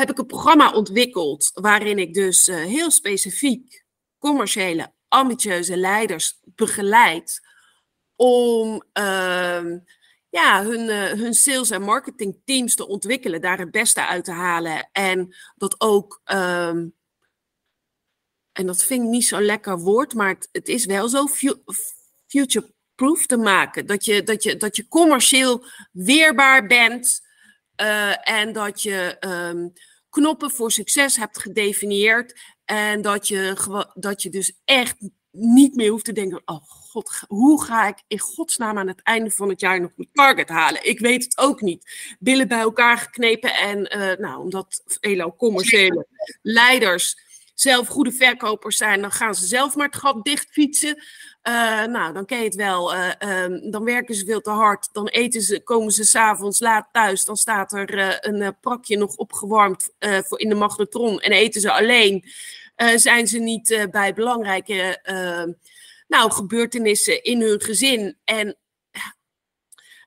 heb 0.00 0.10
ik 0.10 0.18
een 0.18 0.26
programma 0.26 0.72
ontwikkeld 0.72 1.50
waarin 1.54 1.98
ik 1.98 2.14
dus 2.14 2.48
uh, 2.48 2.56
heel 2.56 2.90
specifiek 2.90 3.84
commerciële, 4.18 4.92
ambitieuze 5.08 5.76
leiders 5.76 6.38
begeleid 6.44 7.40
om 8.16 8.82
uh, 8.98 9.62
ja, 10.30 10.64
hun, 10.64 10.88
uh, 10.88 11.12
hun 11.12 11.34
sales- 11.34 11.70
en 11.70 11.82
marketing 11.82 12.40
teams 12.44 12.74
te 12.74 12.86
ontwikkelen, 12.86 13.40
daar 13.40 13.58
het 13.58 13.70
beste 13.70 14.06
uit 14.06 14.24
te 14.24 14.32
halen 14.32 14.88
en 14.92 15.36
dat 15.56 15.80
ook 15.80 16.20
um, 16.24 16.94
en 18.52 18.66
dat 18.66 18.84
vind 18.84 19.08
niet 19.08 19.26
zo'n 19.26 19.42
lekker 19.44 19.78
woord, 19.78 20.14
maar 20.14 20.36
het, 20.52 20.68
is 20.68 20.84
wel 20.84 21.08
zo 21.08 21.26
future-proof 22.26 23.26
te 23.26 23.36
maken. 23.36 23.86
Dat 23.86 24.04
je, 24.04 24.22
dat, 24.22 24.42
je, 24.42 24.56
dat 24.56 24.76
je 24.76 24.88
commercieel 24.88 25.64
weerbaar 25.92 26.66
bent 26.66 27.20
uh, 27.76 28.28
en 28.28 28.52
dat 28.52 28.82
je 28.82 29.16
um, 29.20 29.72
knoppen 30.10 30.50
voor 30.50 30.72
succes 30.72 31.16
hebt 31.16 31.38
gedefinieerd. 31.38 32.40
En 32.64 33.02
dat 33.02 33.28
je, 33.28 33.56
dat 33.94 34.22
je 34.22 34.30
dus 34.30 34.60
echt 34.64 34.96
niet 35.30 35.74
meer 35.74 35.90
hoeft 35.90 36.04
te 36.04 36.12
denken: 36.12 36.42
oh 36.44 36.62
god, 36.62 37.22
hoe 37.28 37.64
ga 37.64 37.88
ik 37.88 38.02
in 38.06 38.18
godsnaam 38.18 38.78
aan 38.78 38.88
het 38.88 39.02
einde 39.02 39.30
van 39.30 39.48
het 39.48 39.60
jaar 39.60 39.80
nog 39.80 39.92
mijn 39.96 40.08
target 40.12 40.48
halen? 40.48 40.88
Ik 40.88 40.98
weet 40.98 41.24
het 41.24 41.38
ook 41.38 41.60
niet. 41.60 42.14
Billen 42.18 42.48
bij 42.48 42.60
elkaar 42.60 42.98
geknepen 42.98 43.54
en, 43.54 43.96
uh, 43.98 44.16
nou, 44.16 44.40
omdat 44.40 44.82
vele 44.84 45.34
commerciële 45.36 46.06
leiders 46.42 47.28
zelf 47.60 47.88
goede 47.88 48.12
verkopers 48.12 48.76
zijn, 48.76 49.00
dan 49.00 49.12
gaan 49.12 49.34
ze 49.34 49.46
zelf 49.46 49.76
maar 49.76 49.86
het 49.86 49.96
gat 49.96 50.24
dicht 50.24 50.50
fietsen. 50.50 51.02
Uh, 51.48 51.84
nou, 51.84 52.12
dan 52.12 52.24
ken 52.24 52.38
je 52.38 52.44
het 52.44 52.54
wel. 52.54 52.94
Uh, 52.94 53.42
um, 53.42 53.70
dan 53.70 53.84
werken 53.84 54.14
ze 54.14 54.24
veel 54.24 54.40
te 54.40 54.50
hard. 54.50 54.88
Dan 54.92 55.08
eten 55.08 55.42
ze, 55.42 55.62
komen 55.62 55.92
ze 55.92 56.04
s'avonds 56.04 56.60
laat 56.60 56.88
thuis. 56.92 57.24
Dan 57.24 57.36
staat 57.36 57.72
er 57.72 57.98
uh, 57.98 58.14
een 58.20 58.56
prakje 58.60 58.96
nog 58.96 59.16
opgewarmd 59.16 59.90
voor 59.98 60.40
in 60.40 60.48
de 60.48 60.54
magnetron. 60.54 61.20
En 61.20 61.32
eten 61.32 61.60
ze 61.60 61.72
alleen. 61.72 62.24
zijn 62.94 63.26
ze 63.26 63.38
niet 63.38 63.88
bij 63.90 64.14
belangrijke 64.14 64.98
ehm, 65.02 65.52
nou, 66.08 66.30
gebeurtenissen 66.30 67.22
in 67.22 67.40
hun 67.40 67.60
gezin. 67.60 68.18
En, 68.24 68.56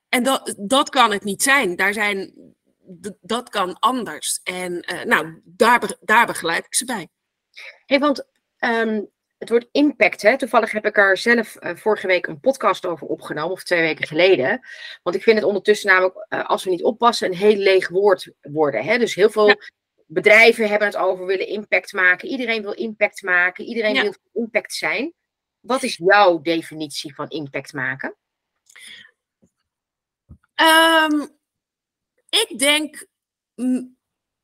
en 0.09 0.23
dat, 0.23 0.55
dat 0.57 0.89
kan 0.89 1.11
het 1.11 1.23
niet 1.23 1.43
zijn. 1.43 1.75
Daar 1.75 1.93
zijn 1.93 2.33
dat 3.21 3.49
kan 3.49 3.79
anders. 3.79 4.39
En 4.43 4.85
nou, 5.05 5.41
daar, 5.43 5.97
daar 6.01 6.25
begeleid 6.25 6.65
ik 6.65 6.75
ze 6.75 6.85
bij. 6.85 7.09
Hey, 7.85 7.99
want 7.99 8.27
um, 8.59 9.11
het 9.37 9.49
woord 9.49 9.67
impact, 9.71 10.21
hè? 10.21 10.37
toevallig 10.37 10.71
heb 10.71 10.85
ik 10.85 10.97
er 10.97 11.17
zelf 11.17 11.57
uh, 11.59 11.75
vorige 11.75 12.07
week 12.07 12.27
een 12.27 12.39
podcast 12.39 12.85
over 12.85 13.07
opgenomen, 13.07 13.51
of 13.51 13.63
twee 13.63 13.81
weken 13.81 14.07
geleden. 14.07 14.67
Want 15.03 15.15
ik 15.15 15.23
vind 15.23 15.37
het 15.37 15.45
ondertussen 15.45 15.89
namelijk, 15.89 16.25
uh, 16.29 16.45
als 16.45 16.63
we 16.63 16.69
niet 16.69 16.83
oppassen, 16.83 17.27
een 17.27 17.37
heel 17.37 17.55
leeg 17.55 17.89
woord 17.89 18.31
worden. 18.41 18.83
Hè? 18.83 18.97
Dus 18.97 19.15
heel 19.15 19.29
veel 19.29 19.47
ja. 19.47 19.55
bedrijven 20.05 20.69
hebben 20.69 20.87
het 20.87 20.97
over 20.97 21.25
willen 21.25 21.47
impact 21.47 21.93
maken. 21.93 22.27
Iedereen 22.27 22.61
wil 22.61 22.73
impact 22.73 23.21
maken. 23.21 23.65
Iedereen 23.65 23.93
ja. 23.93 24.01
wil 24.01 24.15
impact 24.33 24.73
zijn. 24.73 25.13
Wat 25.59 25.83
is 25.83 25.95
jouw 25.95 26.41
definitie 26.41 27.15
van 27.15 27.29
impact 27.29 27.73
maken? 27.73 28.15
Um, 30.61 31.37
ik 32.29 32.59
denk 32.59 33.07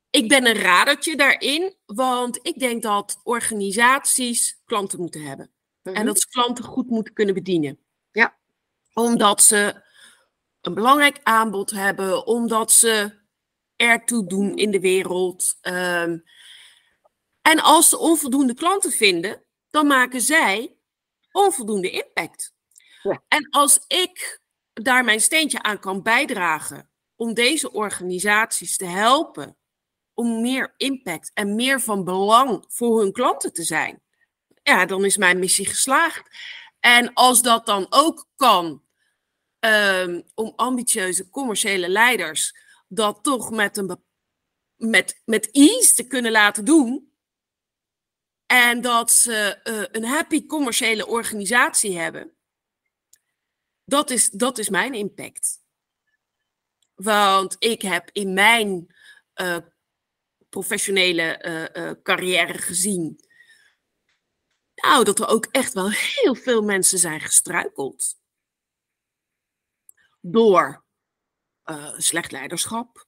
ik 0.10 0.28
ben 0.30 0.46
een 0.48 0.56
radertje 0.62 1.16
daarin, 1.16 1.76
want 1.86 2.40
ik 2.42 2.60
denk 2.60 2.84
dat 2.84 3.20
organisaties 3.24 4.62
klanten 4.66 5.00
moeten 5.00 5.22
hebben. 5.22 5.52
En 5.84 5.92
Mhm. 5.94 6.06
dat 6.06 6.20
ze 6.20 6.28
klanten 6.28 6.64
goed 6.64 6.90
moeten 6.90 7.14
kunnen 7.14 7.34
bedienen. 7.34 7.80
Ja. 8.12 8.38
Omdat 8.94 9.42
ze 9.44 9.88
een 10.62 10.74
belangrijk 10.74 11.20
aanbod 11.24 11.72
hebben, 11.72 12.28
omdat 12.28 12.72
ze 12.72 13.18
ertoe 13.76 14.28
doen 14.28 14.56
in 14.58 14.72
de 14.72 14.80
wereld. 14.80 15.58
Ehm, 15.62 16.18
en 17.42 17.60
als 17.60 17.90
ze 17.90 17.98
onvoldoende 17.98 18.54
klanten 18.54 18.92
vinden, 18.92 19.44
dan 19.70 19.88
maken 19.88 20.22
zij 20.22 20.76
onvoldoende 21.32 21.90
impact. 21.92 22.54
Ja. 23.04 23.24
En 23.28 23.50
als 23.50 23.80
ik 23.88 24.42
daar 24.74 25.04
mijn 25.04 25.22
steentje 25.22 25.62
aan 25.62 25.80
kan 25.80 26.04
bijdragen 26.04 26.90
om 27.16 27.34
deze 27.34 27.72
organisaties 27.72 28.78
te 28.78 28.86
helpen 28.86 29.58
om 30.20 30.42
meer 30.42 30.74
impact 30.78 31.32
en 31.34 31.56
meer 31.56 31.82
van 31.82 32.04
belang 32.04 32.66
voor 32.68 33.00
hun 33.02 33.12
klanten 33.12 33.54
te 33.54 33.64
zijn, 33.64 34.02
ja, 34.64 34.86
dan 34.86 35.06
is 35.06 35.18
mijn 35.18 35.40
missie 35.40 35.66
geslaagd. 35.66 36.38
En 36.80 37.14
als 37.14 37.42
dat 37.42 37.66
dan 37.66 37.88
ook 37.90 38.28
kan 38.36 38.84
um, 39.60 40.24
om 40.34 40.54
ambitieuze 40.56 41.30
commerciële 41.30 41.90
leiders 41.90 42.56
dat 42.88 43.24
toch 43.24 43.52
met, 43.52 43.78
een, 43.78 44.04
met, 44.76 45.22
met 45.26 45.52
ease 45.52 45.94
te 45.94 46.08
kunnen 46.08 46.32
laten 46.32 46.66
doen. 46.66 47.14
En 48.46 48.82
dat 48.82 49.12
ze 49.12 49.60
uh, 49.64 49.84
een 49.92 50.10
happy 50.10 50.46
commerciële 50.46 51.08
organisatie 51.08 51.98
hebben. 51.98 52.32
Dat 53.86 54.10
is, 54.10 54.30
dat 54.30 54.58
is 54.58 54.70
mijn 54.70 54.94
impact. 54.94 55.62
Want 56.96 57.56
ik 57.60 57.82
heb 57.82 58.10
in 58.12 58.34
mijn 58.34 58.96
uh, 59.36 59.58
professionele 60.50 61.44
uh, 61.76 61.84
uh, 61.84 61.92
carrière 62.04 62.58
gezien. 62.58 63.20
Nou, 64.76 65.04
dat 65.04 65.20
er 65.20 65.28
ook 65.28 65.46
echt 65.52 65.74
wel 65.74 65.90
heel 65.92 66.36
veel 66.36 66.62
mensen 66.62 66.98
zijn 66.98 67.20
gestruikeld. 67.20 68.18
Door 70.22 70.84
uh, 71.66 71.94
slecht 71.98 72.32
leiderschap. 72.32 73.08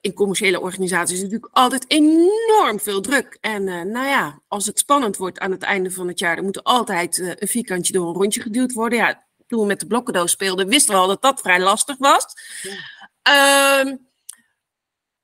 in 0.00 0.14
commerciële 0.14 0.60
organisaties 0.60 1.16
is 1.16 1.22
natuurlijk 1.22 1.52
altijd 1.52 1.84
enorm 1.90 2.80
veel 2.80 3.00
druk. 3.00 3.38
En 3.40 3.64
nou 3.64 4.06
ja, 4.06 4.42
als 4.48 4.66
het 4.66 4.78
spannend 4.78 5.16
wordt 5.16 5.38
aan 5.38 5.50
het 5.50 5.62
einde 5.62 5.90
van 5.90 6.08
het 6.08 6.18
jaar, 6.18 6.36
dan 6.36 6.44
moet 6.44 6.56
er 6.56 6.62
altijd 6.62 7.18
een 7.18 7.48
vierkantje 7.48 7.92
door 7.92 8.08
een 8.08 8.20
rondje 8.20 8.42
geduwd 8.42 8.72
worden. 8.72 8.98
Ja, 8.98 9.26
toen 9.46 9.60
we 9.60 9.66
met 9.66 9.80
de 9.80 9.86
blokkendoos 9.86 10.30
speelden, 10.30 10.68
wisten 10.68 10.94
we 10.94 11.00
al 11.00 11.06
dat 11.06 11.22
dat 11.22 11.40
vrij 11.40 11.60
lastig 11.60 11.96
was. 11.98 12.26
Ja. 12.62 13.84
Uh, 13.84 13.96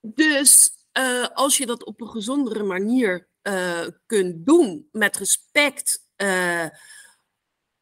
dus 0.05 0.71
uh, 0.99 1.27
als 1.35 1.57
je 1.57 1.67
dat 1.67 1.85
op 1.85 2.01
een 2.01 2.09
gezondere 2.09 2.63
manier 2.63 3.29
uh, 3.43 3.87
kunt 4.07 4.47
doen, 4.47 4.89
met 4.93 5.17
respect, 5.17 6.07
uh, 6.17 6.67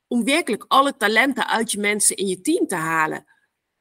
om 0.06 0.24
werkelijk 0.24 0.64
alle 0.68 0.96
talenten 0.96 1.48
uit 1.48 1.72
je 1.72 1.78
mensen 1.78 2.16
in 2.16 2.26
je 2.26 2.40
team 2.40 2.66
te 2.66 2.74
halen, 2.74 3.24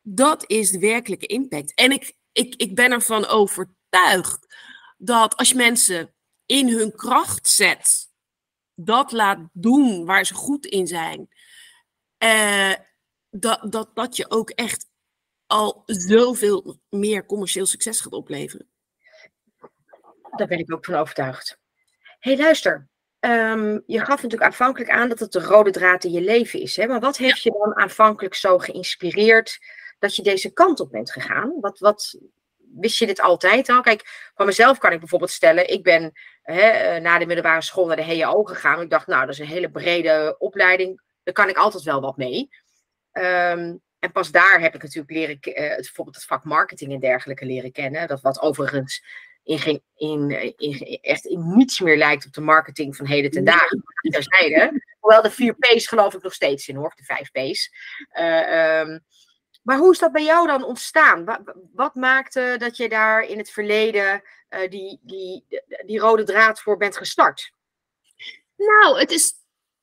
dat 0.01 0.49
is 0.49 0.71
de 0.71 0.79
werkelijke 0.79 1.25
impact. 1.25 1.73
En 1.73 1.91
ik, 1.91 2.17
ik, 2.31 2.55
ik 2.55 2.75
ben 2.75 2.91
ervan 2.91 3.25
overtuigd 3.25 4.55
dat 4.97 5.35
als 5.35 5.49
je 5.49 5.55
mensen 5.55 6.13
in 6.45 6.69
hun 6.69 6.95
kracht 6.95 7.49
zet, 7.49 8.09
dat 8.75 9.11
laat 9.11 9.39
doen 9.53 10.05
waar 10.05 10.25
ze 10.25 10.33
goed 10.33 10.65
in 10.65 10.87
zijn, 10.87 11.29
dat, 13.29 13.71
dat, 13.71 13.95
dat 13.95 14.15
je 14.15 14.29
ook 14.29 14.49
echt 14.49 14.90
al 15.51 15.83
zoveel 15.85 16.79
meer 16.89 17.25
commercieel 17.25 17.65
succes 17.65 17.99
gaat 17.99 18.13
opleveren. 18.13 18.67
Daar 20.35 20.47
ben 20.47 20.59
ik 20.59 20.73
ook 20.73 20.85
van 20.85 20.95
overtuigd. 20.95 21.59
hey, 22.19 22.37
luister. 22.37 22.89
Um, 23.19 23.83
je 23.85 23.99
gaf 23.99 24.21
natuurlijk 24.21 24.43
aanvankelijk 24.43 24.91
aan 24.91 25.09
dat 25.09 25.19
het 25.19 25.31
de 25.31 25.39
rode 25.39 25.71
draad 25.71 26.03
in 26.03 26.11
je 26.11 26.21
leven 26.21 26.61
is. 26.61 26.75
Hè? 26.75 26.87
Maar 26.87 26.99
wat 26.99 27.17
heeft 27.17 27.41
je 27.41 27.51
dan 27.51 27.75
aanvankelijk 27.75 28.35
zo 28.35 28.57
geïnspireerd 28.57 29.59
dat 29.99 30.15
je 30.15 30.21
deze 30.21 30.53
kant 30.53 30.79
op 30.79 30.91
bent 30.91 31.11
gegaan? 31.11 31.57
Wat, 31.59 31.79
wat 31.79 32.19
wist 32.79 32.97
je 32.97 33.05
dit 33.05 33.21
altijd 33.21 33.69
al? 33.69 33.81
Kijk, 33.81 34.31
van 34.35 34.45
mezelf 34.45 34.77
kan 34.77 34.91
ik 34.91 34.99
bijvoorbeeld 34.99 35.31
stellen, 35.31 35.69
ik 35.69 35.83
ben 35.83 36.11
hè, 36.41 36.99
na 36.99 37.17
de 37.17 37.25
middelbare 37.25 37.61
school 37.61 37.85
naar 37.85 37.95
de 37.95 38.03
HEO 38.03 38.43
gegaan. 38.43 38.81
Ik 38.81 38.89
dacht, 38.89 39.07
nou, 39.07 39.25
dat 39.25 39.33
is 39.33 39.39
een 39.39 39.45
hele 39.45 39.71
brede 39.71 40.35
opleiding. 40.37 41.01
Daar 41.23 41.33
kan 41.33 41.49
ik 41.49 41.57
altijd 41.57 41.83
wel 41.83 42.01
wat 42.01 42.17
mee. 42.17 42.49
Um, 43.11 43.81
en 44.01 44.11
pas 44.11 44.31
daar 44.31 44.59
heb 44.59 44.75
ik 44.75 44.83
natuurlijk 44.83 45.11
leren, 45.11 45.37
uh, 45.43 45.75
bijvoorbeeld 45.75 46.15
het 46.15 46.25
vak 46.25 46.43
marketing 46.43 46.93
en 46.93 46.99
dergelijke 46.99 47.45
leren 47.45 47.71
kennen. 47.71 48.07
Dat 48.07 48.21
wat 48.21 48.41
overigens 48.41 49.03
in, 49.43 49.83
in, 49.95 50.31
in, 50.57 50.99
echt 51.01 51.25
in 51.25 51.55
niets 51.55 51.79
meer 51.79 51.97
lijkt 51.97 52.25
op 52.25 52.33
de 52.33 52.41
marketing 52.41 52.95
van 52.95 53.05
heden 53.05 53.31
ten 53.31 53.43
dagen. 53.43 53.83
Terzijde. 54.01 54.83
Hoewel 54.99 55.21
de 55.21 55.31
vier 55.31 55.55
P's 55.55 55.87
geloof 55.87 56.13
ik 56.13 56.23
nog 56.23 56.33
steeds 56.33 56.67
in 56.67 56.75
hoor, 56.75 56.93
de 56.95 57.03
vijf 57.03 57.31
P's. 57.31 57.69
Uh, 58.19 58.79
um, 58.79 59.03
maar 59.61 59.77
hoe 59.77 59.91
is 59.91 59.99
dat 59.99 60.11
bij 60.11 60.23
jou 60.23 60.47
dan 60.47 60.63
ontstaan? 60.63 61.25
Wat, 61.25 61.55
wat 61.73 61.95
maakte 61.95 62.55
dat 62.57 62.77
je 62.77 62.89
daar 62.89 63.21
in 63.23 63.37
het 63.37 63.51
verleden 63.51 64.21
uh, 64.49 64.69
die, 64.69 64.99
die, 65.01 65.45
die 65.85 65.99
rode 65.99 66.23
draad 66.23 66.61
voor 66.61 66.77
bent 66.77 66.97
gestart? 66.97 67.51
Nou, 68.55 68.99
het 68.99 69.11
is, 69.11 69.33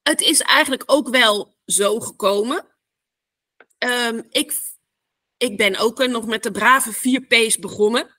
het 0.02 0.20
is 0.20 0.40
eigenlijk 0.40 0.82
ook 0.87 1.08
wel 1.08 1.56
zo 1.64 2.00
gekomen. 2.00 2.76
Um, 3.78 4.26
ik, 4.30 4.52
ik 5.37 5.56
ben 5.56 5.76
ook 5.76 6.06
nog 6.06 6.26
met 6.26 6.42
de 6.42 6.50
brave 6.50 6.92
4 6.92 7.20
P's 7.20 7.58
begonnen. 7.58 8.16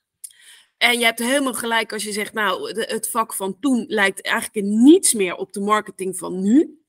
En 0.76 0.98
je 0.98 1.04
hebt 1.04 1.18
helemaal 1.18 1.54
gelijk 1.54 1.92
als 1.92 2.02
je 2.02 2.12
zegt, 2.12 2.32
nou, 2.32 2.80
het 2.80 3.10
vak 3.10 3.34
van 3.34 3.58
toen 3.60 3.84
lijkt 3.88 4.22
eigenlijk 4.22 4.66
niets 4.66 5.12
meer 5.12 5.34
op 5.34 5.52
de 5.52 5.60
marketing 5.60 6.18
van 6.18 6.42
nu. 6.42 6.84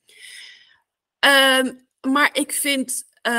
Um, 1.26 1.88
maar 2.02 2.30
ik 2.34 2.52
vind 2.52 3.04
uh, 3.28 3.34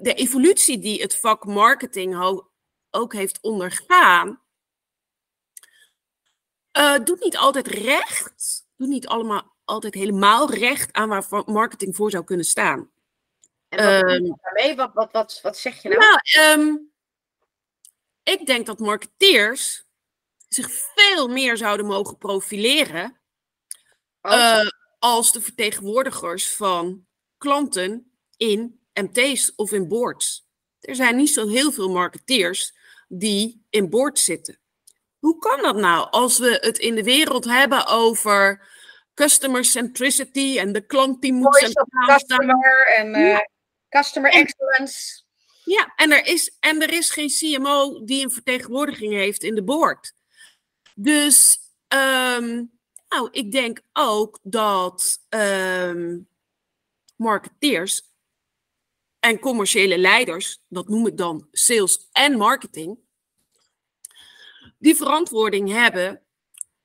de 0.00 0.14
evolutie 0.14 0.78
die 0.78 1.02
het 1.02 1.16
vak 1.16 1.44
marketing 1.44 2.42
ook 2.90 3.12
heeft 3.12 3.38
ondergaan, 3.40 4.40
uh, 6.78 6.98
doet 7.04 7.20
niet 7.20 7.36
altijd 7.36 7.66
recht, 7.66 8.66
doet 8.76 8.88
niet 8.88 9.06
allemaal 9.06 9.56
altijd 9.64 9.94
helemaal 9.94 10.52
recht 10.52 10.92
aan 10.92 11.08
waar 11.08 11.42
marketing 11.46 11.96
voor 11.96 12.10
zou 12.10 12.24
kunnen 12.24 12.46
staan. 12.46 12.90
En 13.70 14.02
wat, 14.02 14.12
um, 14.12 14.38
daarmee? 14.42 14.76
Wat, 14.76 14.90
wat, 14.94 15.12
wat, 15.12 15.40
wat 15.42 15.58
zeg 15.58 15.82
je 15.82 15.88
nou? 15.88 16.00
nou 16.00 16.60
um, 16.60 16.92
ik 18.22 18.46
denk 18.46 18.66
dat 18.66 18.78
marketeers 18.78 19.84
zich 20.48 20.70
veel 20.94 21.28
meer 21.28 21.56
zouden 21.56 21.86
mogen 21.86 22.18
profileren 22.18 23.20
Oh. 24.22 24.32
uh, 24.32 24.68
als 24.98 25.32
de 25.32 25.40
vertegenwoordigers 25.40 26.54
van 26.54 27.06
klanten 27.38 28.12
in 28.36 28.80
MT's 28.94 29.52
of 29.56 29.72
in 29.72 29.88
boards. 29.88 30.48
Er 30.80 30.94
zijn 30.94 31.16
niet 31.16 31.30
zo 31.30 31.48
heel 31.48 31.72
veel 31.72 31.90
marketeers 31.90 32.74
die 33.08 33.66
in 33.70 33.90
boards 33.90 34.24
zitten. 34.24 34.58
Hoe 35.18 35.38
kan 35.38 35.62
dat 35.62 35.76
nou 35.76 36.10
als 36.10 36.38
we 36.38 36.58
het 36.60 36.78
in 36.78 36.94
de 36.94 37.02
wereld 37.02 37.44
hebben 37.44 37.86
over 37.86 38.68
customer 39.14 39.64
centricity 39.64 40.58
en 40.58 40.72
de 40.72 40.86
klant 40.86 41.22
die 41.22 41.32
moet 41.32 41.56
centraal 41.56 42.18
staan? 42.18 42.48
En, 42.96 43.14
uh, 43.14 43.30
ja. 43.30 43.48
Customer 43.90 44.30
excellence. 44.30 45.22
Ja, 45.64 45.92
en 45.96 46.12
er, 46.12 46.26
is, 46.26 46.56
en 46.60 46.82
er 46.82 46.92
is 46.92 47.10
geen 47.10 47.28
CMO 47.28 48.04
die 48.04 48.24
een 48.24 48.30
vertegenwoordiging 48.30 49.12
heeft 49.12 49.42
in 49.42 49.54
de 49.54 49.62
board. 49.62 50.14
Dus 50.94 51.58
ehm, 51.88 52.64
nou, 53.08 53.28
ik 53.30 53.52
denk 53.52 53.80
ook 53.92 54.38
dat 54.42 55.18
ehm, 55.28 56.18
marketeers 57.16 58.02
en 59.18 59.38
commerciële 59.38 59.98
leiders, 59.98 60.62
dat 60.68 60.88
noem 60.88 61.06
ik 61.06 61.16
dan 61.16 61.48
sales 61.52 62.08
en 62.12 62.36
marketing, 62.36 62.98
die 64.78 64.96
verantwoording 64.96 65.70
hebben 65.70 66.22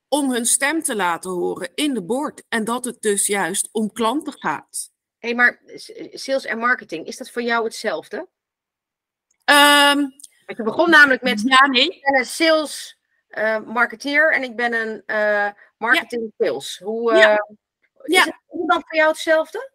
om 0.07 0.31
hun 0.31 0.45
stem 0.45 0.83
te 0.83 0.95
laten 0.95 1.31
horen 1.31 1.71
in 1.75 1.93
de 1.93 2.03
board. 2.03 2.43
En 2.49 2.63
dat 2.63 2.85
het 2.85 3.01
dus 3.01 3.27
juist 3.27 3.69
om 3.71 3.91
klanten 3.91 4.33
gaat. 4.39 4.93
Hé, 5.25 5.31
hey, 5.31 5.39
maar 5.39 5.61
sales 6.13 6.45
en 6.45 6.57
marketing, 6.57 7.07
is 7.07 7.17
dat 7.17 7.29
voor 7.29 7.41
jou 7.41 7.63
hetzelfde? 7.63 8.17
Um, 9.45 10.13
je 10.45 10.63
begon 10.63 10.89
namelijk 10.89 11.21
met, 11.21 11.41
ja, 11.45 11.67
nee. 11.67 11.89
ik 11.89 12.01
ben 12.01 12.19
een 12.19 12.25
sales 12.25 12.97
uh, 13.29 13.59
marketeer 13.59 14.33
en 14.33 14.43
ik 14.43 14.55
ben 14.55 14.73
een 14.73 15.03
uh, 15.07 15.49
marketing 15.77 16.33
sales. 16.37 16.77
Hoe, 16.77 17.11
uh, 17.11 17.17
ja. 17.17 17.39
Is 18.03 18.23
het 18.23 18.67
dan 18.67 18.83
voor 18.87 18.95
jou 18.95 19.09
hetzelfde? 19.09 19.71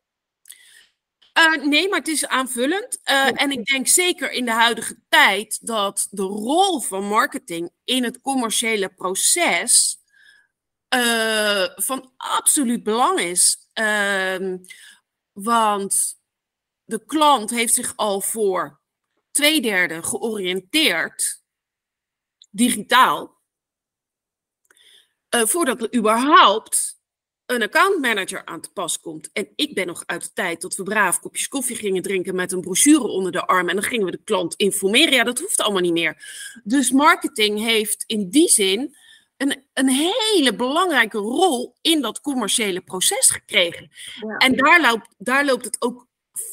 Uh, 1.38 1.64
nee, 1.64 1.88
maar 1.88 1.98
het 1.98 2.08
is 2.08 2.26
aanvullend. 2.26 3.00
Uh, 3.04 3.42
en 3.42 3.50
ik 3.50 3.64
denk 3.64 3.88
zeker 3.88 4.30
in 4.30 4.44
de 4.44 4.52
huidige 4.52 4.98
tijd 5.08 5.66
dat 5.66 6.08
de 6.10 6.22
rol 6.22 6.80
van 6.80 7.04
marketing 7.04 7.70
in 7.84 8.04
het 8.04 8.20
commerciële 8.20 8.88
proces 8.88 9.98
uh, 10.94 11.66
van 11.74 12.12
absoluut 12.16 12.82
belang 12.82 13.20
is. 13.20 13.58
Want 15.42 16.20
de 16.84 17.04
klant 17.04 17.50
heeft 17.50 17.74
zich 17.74 17.96
al 17.96 18.20
voor 18.20 18.80
twee 19.30 19.60
derde 19.60 20.02
georiënteerd 20.02 21.42
digitaal. 22.50 23.38
voordat 25.28 25.82
er 25.82 25.94
überhaupt 25.96 27.00
een 27.46 27.62
accountmanager 27.62 28.44
aan 28.44 28.60
te 28.60 28.72
pas 28.72 29.00
komt. 29.00 29.32
En 29.32 29.48
ik 29.54 29.74
ben 29.74 29.86
nog 29.86 30.02
uit 30.06 30.22
de 30.22 30.32
tijd 30.32 30.60
dat 30.60 30.76
we 30.76 30.82
braaf 30.82 31.20
kopjes 31.20 31.48
koffie 31.48 31.76
gingen 31.76 32.02
drinken 32.02 32.34
met 32.34 32.52
een 32.52 32.60
brochure 32.60 33.06
onder 33.06 33.32
de 33.32 33.46
arm. 33.46 33.68
En 33.68 33.74
dan 33.74 33.84
gingen 33.84 34.04
we 34.04 34.10
de 34.10 34.22
klant 34.24 34.54
informeren. 34.54 35.12
Ja, 35.12 35.24
dat 35.24 35.38
hoeft 35.38 35.60
allemaal 35.60 35.82
niet 35.82 35.92
meer. 35.92 36.24
Dus 36.64 36.90
marketing 36.90 37.58
heeft 37.58 38.04
in 38.06 38.30
die 38.30 38.48
zin 38.48 38.96
een, 39.40 39.64
een 39.72 39.88
hele 39.88 40.54
belangrijke 40.54 41.18
rol 41.18 41.76
in 41.80 42.00
dat 42.00 42.20
commerciële 42.20 42.80
proces 42.80 43.30
gekregen. 43.30 43.90
Ja. 44.20 44.36
En 44.36 44.56
daar 44.56 44.80
loopt, 44.80 45.14
daar 45.18 45.44
loopt 45.44 45.64
het 45.64 45.76
ook 45.82 46.06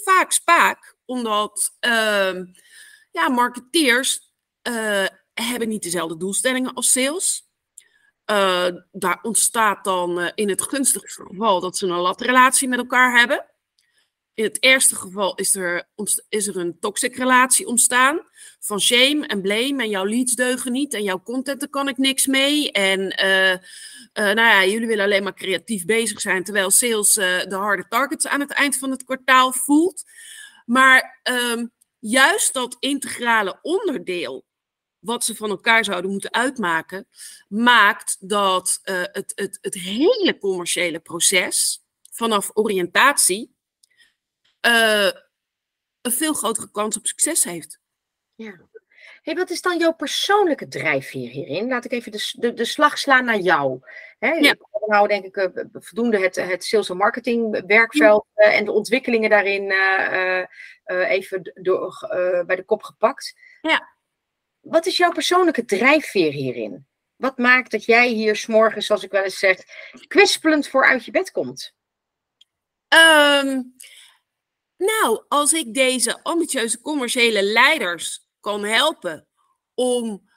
vaak 0.03 0.32
spaak, 0.32 0.96
omdat 1.06 1.77
uh, 1.88 2.34
ja, 3.12 3.29
marketeers 3.29 4.32
uh, 4.70 5.06
hebben 5.34 5.67
niet 5.67 5.84
dezelfde 5.84 6.17
doelstellingen 6.17 6.74
als 6.74 6.91
sales. 6.91 7.46
Uh, 8.32 8.67
daar 8.91 9.20
ontstaat 9.22 9.84
dan 9.84 10.20
uh, 10.20 10.29
in 10.36 10.50
het 10.50 10.62
gunstigste 10.62 11.25
geval 11.25 11.60
dat 11.60 11.77
ze 11.77 11.88
een 11.88 11.98
latrelatie 11.98 12.67
met 12.67 12.79
elkaar 12.79 13.20
hebben. 13.20 13.46
In 14.38 14.44
het 14.44 14.63
eerste 14.63 14.96
geval 14.96 15.36
is 15.36 15.56
er, 15.56 15.89
is 16.29 16.48
er 16.48 16.58
een 16.58 16.79
toxic 16.79 17.15
relatie 17.15 17.67
ontstaan. 17.67 18.22
Van 18.60 18.79
shame 18.79 19.27
en 19.27 19.41
blame 19.41 19.84
en 19.84 19.89
jouw 19.89 20.06
leads 20.06 20.36
deugen 20.36 20.72
niet 20.72 20.94
en 20.94 21.03
jouw 21.03 21.22
content 21.22 21.60
daar 21.60 21.70
kan 21.70 21.88
ik 21.88 21.98
niks 21.98 22.25
mee. 22.25 22.72
En 22.72 23.00
uh, 23.00 23.56
nou 24.13 24.36
ja, 24.36 24.65
jullie 24.65 24.88
willen 24.88 25.03
alleen 25.06 25.24
maar 25.24 25.34
creatief 25.34 25.86
bezig 25.86 26.22
zijn 26.22 26.44
terwijl 26.44 26.72
sales 26.72 27.13
de 27.13 27.56
harde 27.56 27.88
targets 27.88 28.27
aan 28.27 28.39
het 28.39 28.51
eind 28.51 28.77
van 28.77 28.91
het 28.91 29.03
kwartaal 29.03 29.53
voelt. 29.53 30.03
Maar 30.65 31.22
um, 31.24 31.72
juist 32.00 32.53
dat 32.53 32.77
integrale 32.79 33.60
onderdeel 33.62 34.46
wat 35.00 35.24
ze 35.24 35.36
van 35.36 35.50
elkaar 35.50 35.84
zouden 35.84 36.12
moeten 36.12 36.34
uitmaken, 36.34 37.08
maakt 37.48 38.17
dat 38.20 38.79
het, 38.84 39.32
het, 39.36 39.58
het 39.62 39.74
hele 39.74 40.38
commerciële 40.38 41.00
proces 41.00 41.84
vanaf 42.12 42.50
oriëntatie 42.53 43.56
uh, 44.67 45.12
een 46.01 46.12
veel 46.12 46.34
grotere 46.34 46.71
kans 46.71 46.97
op 46.97 47.08
succes 47.08 47.43
heeft. 47.43 47.80
Ja. 48.36 48.60
Hey, 49.21 49.36
wat 49.36 49.49
is 49.49 49.62
dan 49.62 49.77
jouw 49.77 49.93
persoonlijke 49.93 50.67
drijfveer 50.67 51.30
hierin? 51.30 51.67
Laat 51.67 51.86
ik 51.86 51.91
even 51.91 52.12
de, 52.12 52.34
de, 52.38 52.53
de 52.53 52.65
slag 52.65 52.97
slaan 52.97 53.25
naar 53.25 53.39
jou. 53.39 53.80
Hè, 54.19 54.30
ja. 54.30 54.51
Ik 54.51 55.08
denk 55.08 55.25
ik 55.25 55.36
uh, 55.36 55.65
voldoende 55.73 56.19
het, 56.19 56.36
het 56.36 56.63
sales 56.63 56.89
en 56.89 56.97
marketing 56.97 57.65
werkveld 57.65 58.25
uh, 58.36 58.56
en 58.58 58.65
de 58.65 58.71
ontwikkelingen 58.71 59.30
daarin 59.30 59.71
even 60.86 61.51
door, 61.62 62.06
bij 62.45 62.56
de 62.56 62.63
kop 62.65 62.84
gepakt. 62.84 63.34
Ja. 63.62 63.95
Wat 64.60 64.86
is 64.86 64.97
jouw 64.97 65.12
persoonlijke 65.12 65.65
drijfveer 65.65 66.32
hierin? 66.32 66.88
Wat 67.15 67.38
maakt 67.38 67.71
dat 67.71 67.86
jij 67.86 68.08
hier 68.08 68.36
s'morgens, 68.36 68.86
zoals 68.86 69.03
ik 69.03 69.12
wel 69.12 69.23
eens 69.23 69.39
zeg, 69.39 69.58
kwispelend 70.08 70.67
voor 70.67 70.86
uit 70.86 71.06
je 71.06 71.12
bed 71.12 71.32
komt? 71.32 71.75
Um, 72.88 73.75
nou, 74.77 75.23
als 75.27 75.53
ik 75.53 75.73
deze 75.73 76.23
ambitieuze 76.23 76.81
commerciële 76.81 77.43
leiders 77.43 78.27
kan 78.39 78.63
helpen 78.63 79.27
om 79.73 80.29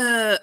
uh, 0.00 0.36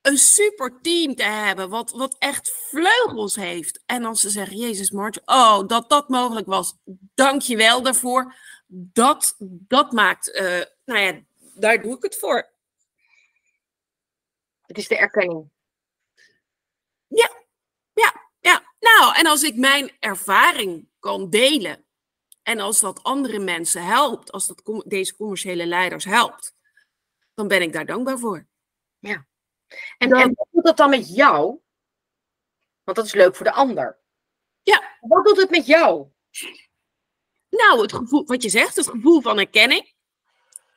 een 0.00 0.18
super 0.18 0.78
team 0.82 1.14
te 1.14 1.22
hebben, 1.22 1.68
wat, 1.68 1.90
wat 1.90 2.16
echt 2.18 2.52
vleugels 2.68 3.36
heeft. 3.36 3.82
En 3.86 4.04
als 4.04 4.20
ze 4.20 4.30
zeggen, 4.30 4.56
Jezus 4.56 4.90
Martje, 4.90 5.22
oh, 5.24 5.66
dat 5.66 5.88
dat 5.88 6.08
mogelijk 6.08 6.46
was, 6.46 6.74
dank 7.14 7.42
je 7.42 7.56
wel 7.56 7.82
daarvoor. 7.82 8.34
Dat, 8.66 9.34
dat 9.48 9.92
maakt, 9.92 10.28
uh, 10.28 10.62
nou 10.84 11.00
ja, 11.00 11.20
daar 11.54 11.82
doe 11.82 11.96
ik 11.96 12.02
het 12.02 12.18
voor. 12.18 12.50
Het 14.62 14.78
is 14.78 14.88
de 14.88 14.96
erkenning. 14.96 15.50
Ja, 17.06 17.30
ja, 17.92 18.28
ja. 18.40 18.74
Nou, 18.80 19.14
en 19.14 19.26
als 19.26 19.42
ik 19.42 19.56
mijn 19.56 19.96
ervaring 19.98 20.89
kan 21.00 21.30
delen. 21.30 21.84
En 22.42 22.60
als 22.60 22.80
dat 22.80 23.02
andere 23.02 23.38
mensen 23.38 23.84
helpt, 23.84 24.32
als 24.32 24.46
dat 24.46 24.84
deze 24.86 25.16
commerciële 25.16 25.66
leiders 25.66 26.04
helpt, 26.04 26.54
dan 27.34 27.48
ben 27.48 27.62
ik 27.62 27.72
daar 27.72 27.86
dankbaar 27.86 28.18
voor. 28.18 28.48
Ja. 28.98 29.26
En, 29.98 30.08
dan, 30.08 30.20
en 30.20 30.32
wat 30.34 30.48
doet 30.50 30.64
dat 30.64 30.76
dan 30.76 30.90
met 30.90 31.14
jou? 31.14 31.60
Want 32.84 32.96
dat 32.96 33.06
is 33.06 33.12
leuk 33.12 33.36
voor 33.36 33.46
de 33.46 33.52
ander. 33.52 33.98
Ja. 34.62 34.96
Wat 35.00 35.24
doet 35.24 35.36
het 35.36 35.50
met 35.50 35.66
jou? 35.66 36.08
Nou, 37.48 37.82
het 37.82 37.92
gevoel, 37.92 38.26
wat 38.26 38.42
je 38.42 38.48
zegt, 38.48 38.76
het 38.76 38.88
gevoel 38.88 39.20
van 39.20 39.38
erkenning 39.38 39.94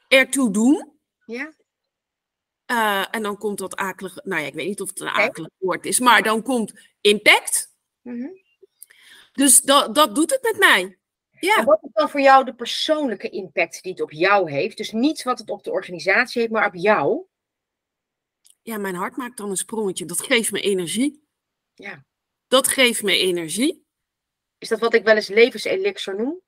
ertoe 0.07 0.51
doen. 0.51 0.99
Ja. 1.25 1.53
Uh, 2.71 3.15
en 3.15 3.23
dan 3.23 3.37
komt 3.37 3.57
dat 3.57 3.75
akelige, 3.75 4.21
nou 4.23 4.41
ja, 4.41 4.47
ik 4.47 4.53
weet 4.53 4.67
niet 4.67 4.81
of 4.81 4.89
het 4.89 4.99
een 4.99 5.07
akelig 5.07 5.49
woord 5.57 5.85
is, 5.85 5.99
maar 5.99 6.23
dan 6.23 6.41
komt 6.41 6.73
impact. 7.01 7.75
Mm 8.01 8.21
-hmm. 8.21 8.42
Dus 9.33 9.61
dat, 9.61 9.95
dat 9.95 10.15
doet 10.15 10.31
het 10.31 10.41
met 10.41 10.57
mij. 10.57 10.97
Ja. 11.39 11.57
En 11.57 11.65
wat 11.65 11.79
is 11.83 11.89
dan 11.93 12.09
voor 12.09 12.21
jou 12.21 12.45
de 12.45 12.55
persoonlijke 12.55 13.29
impact 13.29 13.83
die 13.83 13.91
het 13.91 14.01
op 14.01 14.11
jou 14.11 14.51
heeft? 14.51 14.77
Dus 14.77 14.91
niet 14.91 15.23
wat 15.23 15.39
het 15.39 15.49
op 15.49 15.63
de 15.63 15.71
organisatie 15.71 16.41
heeft, 16.41 16.53
maar 16.53 16.67
op 16.67 16.75
jou? 16.75 17.25
Ja, 18.61 18.77
mijn 18.77 18.95
hart 18.95 19.15
maakt 19.15 19.37
dan 19.37 19.49
een 19.49 19.57
sprongetje. 19.57 20.05
Dat 20.05 20.21
geeft 20.21 20.51
me 20.51 20.61
energie. 20.61 21.27
Ja. 21.73 22.05
Dat 22.47 22.67
geeft 22.67 23.03
me 23.03 23.17
energie. 23.17 23.85
Is 24.57 24.69
dat 24.69 24.79
wat 24.79 24.93
ik 24.93 25.03
wel 25.03 25.15
eens 25.15 25.27
levenselixer 25.27 26.15
noem? 26.15 26.41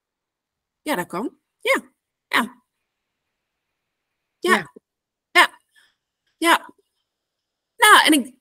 Ja, 0.81 0.95
dat 0.95 1.07
kan. 1.07 1.39
Ja. 1.59 1.93
Ja. 2.27 2.63
Ja. 4.39 4.71
Ja. 5.31 5.59
Ja. 6.37 6.73
Nou, 7.75 8.05
en 8.05 8.13
ik, 8.13 8.35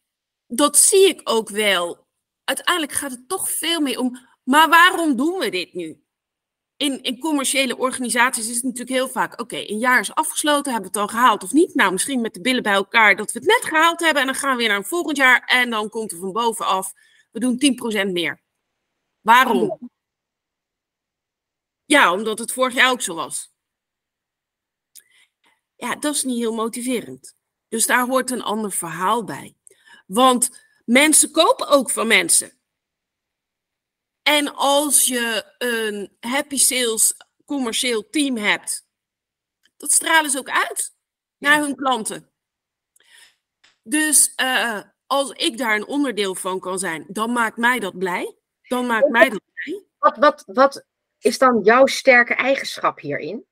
dat 0.47 0.79
zie 0.79 1.09
ik 1.09 1.21
ook 1.25 1.49
wel. 1.49 2.07
Uiteindelijk 2.45 2.93
gaat 2.93 3.11
het 3.11 3.29
toch 3.29 3.51
veel 3.51 3.81
meer 3.81 3.99
om. 3.99 4.33
Maar 4.45 4.69
waarom 4.69 5.17
doen 5.17 5.39
we 5.39 5.49
dit 5.49 5.75
nu? 5.75 6.03
In, 6.77 7.03
in 7.03 7.19
commerciële 7.19 7.77
organisaties 7.77 8.49
is 8.49 8.55
het 8.55 8.65
natuurlijk 8.65 8.91
heel 8.91 9.09
vaak: 9.09 9.41
oké, 9.41 9.57
een 9.57 9.79
jaar 9.79 10.01
is 10.01 10.15
afgesloten, 10.15 10.73
hebben 10.73 10.93
we 10.93 10.99
het 10.99 11.09
al 11.09 11.17
gehaald 11.19 11.43
of 11.43 11.53
niet? 11.53 11.75
Nou, 11.75 11.93
misschien 11.93 12.21
met 12.21 12.35
de 12.35 12.41
billen 12.41 12.63
bij 12.63 12.73
elkaar 12.73 13.17
dat 13.17 13.33
we 13.33 13.39
het 13.39 13.49
net 13.49 13.65
gehaald 13.65 14.01
hebben. 14.01 14.21
En 14.21 14.27
dan 14.27 14.37
gaan 14.37 14.51
we 14.51 14.57
weer 14.57 14.69
naar 14.69 14.77
een 14.77 14.85
volgend 14.85 15.17
jaar. 15.17 15.45
En 15.45 15.71
dan 15.71 15.89
komt 15.89 16.13
er 16.13 16.19
van 16.19 16.33
bovenaf: 16.33 16.93
we 17.31 17.41
doen 17.41 18.09
10% 18.09 18.13
meer. 18.13 18.43
Waarom? 19.21 19.91
Ja, 21.85 22.13
omdat 22.13 22.39
het 22.39 22.53
vorig 22.53 22.75
jaar 22.75 22.91
ook 22.91 23.03
zo 23.03 23.15
was. 23.15 23.53
Ja, 25.77 25.97
dat 25.97 26.15
is 26.15 26.23
niet 26.23 26.39
heel 26.39 26.55
motiverend. 26.55 27.37
Dus 27.69 27.87
daar 27.87 28.07
hoort 28.07 28.31
een 28.31 28.43
ander 28.43 28.73
verhaal 28.73 29.25
bij. 29.25 29.57
Want 30.07 30.65
mensen 30.85 31.31
kopen 31.31 31.69
ook 31.69 31.91
van 31.91 32.07
mensen. 32.07 32.54
En 34.25 34.55
als 34.55 35.07
je 35.07 35.55
een 35.59 36.17
happy 36.21 36.57
sales 36.57 37.15
commercieel 37.45 38.11
team 38.11 38.37
hebt, 38.37 38.87
dat 39.77 39.93
stralen 39.93 40.31
ze 40.31 40.39
ook 40.39 40.51
uit 40.51 40.95
naar 41.39 41.61
hun 41.61 41.77
klanten. 41.77 42.31
Dus 43.83 44.33
uh, 44.43 44.81
als 45.07 45.31
ik 45.31 45.59
daar 45.59 45.77
een 45.77 45.87
onderdeel 45.87 46.35
van 46.35 46.61
kan 46.61 46.79
zijn, 46.79 47.05
dan 47.09 47.33
maakt 47.33 47.57
mij 47.57 47.79
dat 47.79 47.99
blij. 47.99 48.37
Dan 48.63 48.87
maakt 48.87 49.09
mij 49.09 49.29
dat 49.29 49.43
blij. 49.53 49.85
Wat, 49.99 50.17
wat, 50.17 50.43
wat 50.47 50.85
is 51.19 51.39
dan 51.39 51.61
jouw 51.63 51.87
sterke 51.87 52.35
eigenschap 52.35 53.01
hierin? 53.01 53.47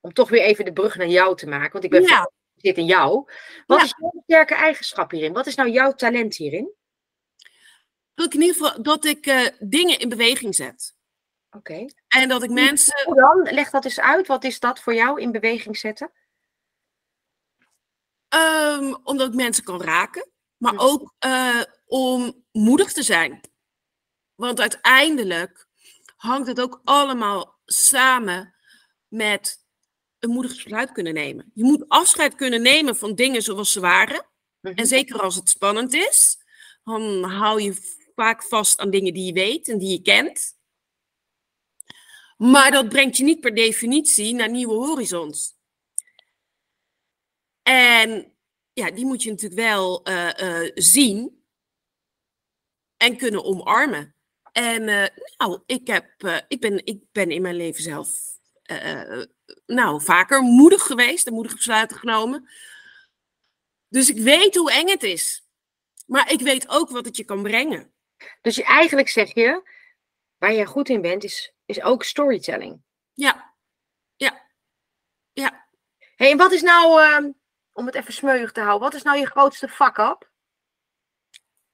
Om 0.00 0.12
toch 0.12 0.28
weer 0.28 0.42
even 0.42 0.64
de 0.64 0.72
brug 0.72 0.96
naar 0.96 1.08
jou 1.08 1.36
te 1.36 1.48
maken. 1.48 1.72
Want 1.72 1.84
ik 1.84 1.90
ben 1.90 2.02
ja. 2.02 2.30
zit 2.54 2.76
in 2.76 2.86
jou. 2.86 3.30
Wat 3.66 3.78
Ja. 3.78 3.84
is 3.84 3.94
jouw 3.98 4.22
sterke 4.22 4.54
eigenschap 4.54 5.10
hierin? 5.10 5.32
Wat 5.32 5.46
is 5.46 5.54
nou 5.54 5.70
jouw 5.70 5.92
talent 5.92 6.36
hierin? 6.36 6.74
Dat 8.20 8.34
ik 8.34 8.40
in 8.40 8.46
ieder 8.46 8.56
geval 8.62 8.82
dat 8.82 9.04
ik 9.04 9.26
eh, 9.26 9.46
dingen 9.58 9.98
in 9.98 10.08
beweging 10.08 10.54
zet. 10.54 10.94
Oké. 11.50 11.86
En 12.08 12.28
dat 12.28 12.42
ik 12.42 12.50
mensen. 12.50 13.04
Hoe 13.04 13.14
dan? 13.14 13.54
Leg 13.54 13.70
dat 13.70 13.84
eens 13.84 14.00
uit. 14.00 14.26
Wat 14.26 14.44
is 14.44 14.60
dat 14.60 14.80
voor 14.80 14.94
jou 14.94 15.20
in 15.20 15.32
beweging 15.32 15.76
zetten? 15.76 16.12
ehm, 18.28 18.94
omdat 19.04 19.28
ik 19.28 19.34
mensen 19.34 19.64
kan 19.64 19.82
raken. 19.82 20.28
Maar 20.56 20.72
Ja. 20.72 20.78
ook 20.78 21.14
eh, 21.18 21.62
om 21.86 22.44
moedig 22.52 22.92
te 22.92 23.02
zijn. 23.02 23.40
Want 24.34 24.60
uiteindelijk 24.60 25.66
hangt 26.16 26.46
het 26.46 26.60
ook 26.60 26.80
allemaal 26.84 27.58
samen 27.64 28.54
met 29.08 29.64
een 30.18 30.30
moedig 30.30 30.54
besluit 30.54 30.92
kunnen 30.92 31.14
nemen. 31.14 31.50
Je 31.54 31.64
moet 31.64 31.84
afscheid 31.88 32.34
kunnen 32.34 32.62
nemen 32.62 32.96
van 32.96 33.14
dingen 33.14 33.42
zoals 33.42 33.72
ze 33.72 33.80
waren. 33.80 34.26
Mhm. 34.60 34.74
En 34.74 34.86
zeker 34.86 35.20
als 35.20 35.34
het 35.34 35.48
spannend 35.50 35.94
is, 35.94 36.38
dan 36.84 37.22
hou 37.22 37.62
je 37.62 37.98
vaak 38.20 38.42
vast 38.42 38.78
aan 38.78 38.90
dingen 38.90 39.14
die 39.14 39.24
je 39.24 39.32
weet 39.32 39.68
en 39.68 39.78
die 39.78 39.90
je 39.90 40.02
kent. 40.02 40.58
Maar 42.36 42.70
dat 42.70 42.88
brengt 42.88 43.16
je 43.16 43.24
niet 43.24 43.40
per 43.40 43.54
definitie 43.54 44.34
naar 44.34 44.50
nieuwe 44.50 44.74
horizons. 44.74 45.58
En 47.62 48.34
ja, 48.72 48.90
die 48.90 49.06
moet 49.06 49.22
je 49.22 49.30
natuurlijk 49.30 49.60
wel 49.60 50.02
eh, 50.02 50.62
eh, 50.64 50.70
zien 50.74 51.44
en 52.96 53.16
kunnen 53.16 53.44
omarmen. 53.44 54.14
En 54.52 54.88
eh, 54.88 55.16
nou, 55.36 55.60
ik, 55.66 55.86
heb, 55.86 56.42
ik, 56.48 56.60
ben, 56.60 56.86
ik 56.86 57.02
ben 57.12 57.30
in 57.30 57.42
mijn 57.42 57.56
leven 57.56 57.82
zelf 57.82 58.38
nou, 59.66 60.02
vaker 60.02 60.42
moedig 60.42 60.82
geweest 60.82 61.26
en 61.26 61.32
moedige 61.32 61.56
besluiten 61.56 61.96
genomen. 61.96 62.48
Dus 63.88 64.08
ik 64.08 64.16
weet 64.16 64.54
hoe 64.54 64.72
eng 64.72 64.88
het 64.88 65.02
is. 65.02 65.48
Maar 66.06 66.32
ik 66.32 66.40
weet 66.40 66.68
ook 66.68 66.90
wat 66.90 67.04
het 67.04 67.16
je 67.16 67.24
kan 67.24 67.42
brengen. 67.42 67.92
Dus 68.40 68.56
je, 68.56 68.64
eigenlijk 68.64 69.08
zeg 69.08 69.34
je, 69.34 69.70
waar 70.36 70.52
jij 70.52 70.66
goed 70.66 70.88
in 70.88 71.00
bent, 71.00 71.24
is, 71.24 71.52
is 71.64 71.82
ook 71.82 72.04
storytelling. 72.04 72.82
Ja, 73.12 73.54
ja, 74.16 74.46
ja. 75.32 75.66
hey, 76.16 76.30
en 76.30 76.36
wat 76.36 76.52
is 76.52 76.62
nou, 76.62 77.02
ehm, 77.02 77.30
om 77.72 77.86
het 77.86 77.94
even 77.94 78.12
smeuig 78.12 78.52
te 78.52 78.60
houden, 78.60 78.88
wat 78.88 78.94
is 78.94 79.02
nou 79.02 79.18
je 79.18 79.26
grootste 79.26 79.68
fuck-up? 79.68 80.30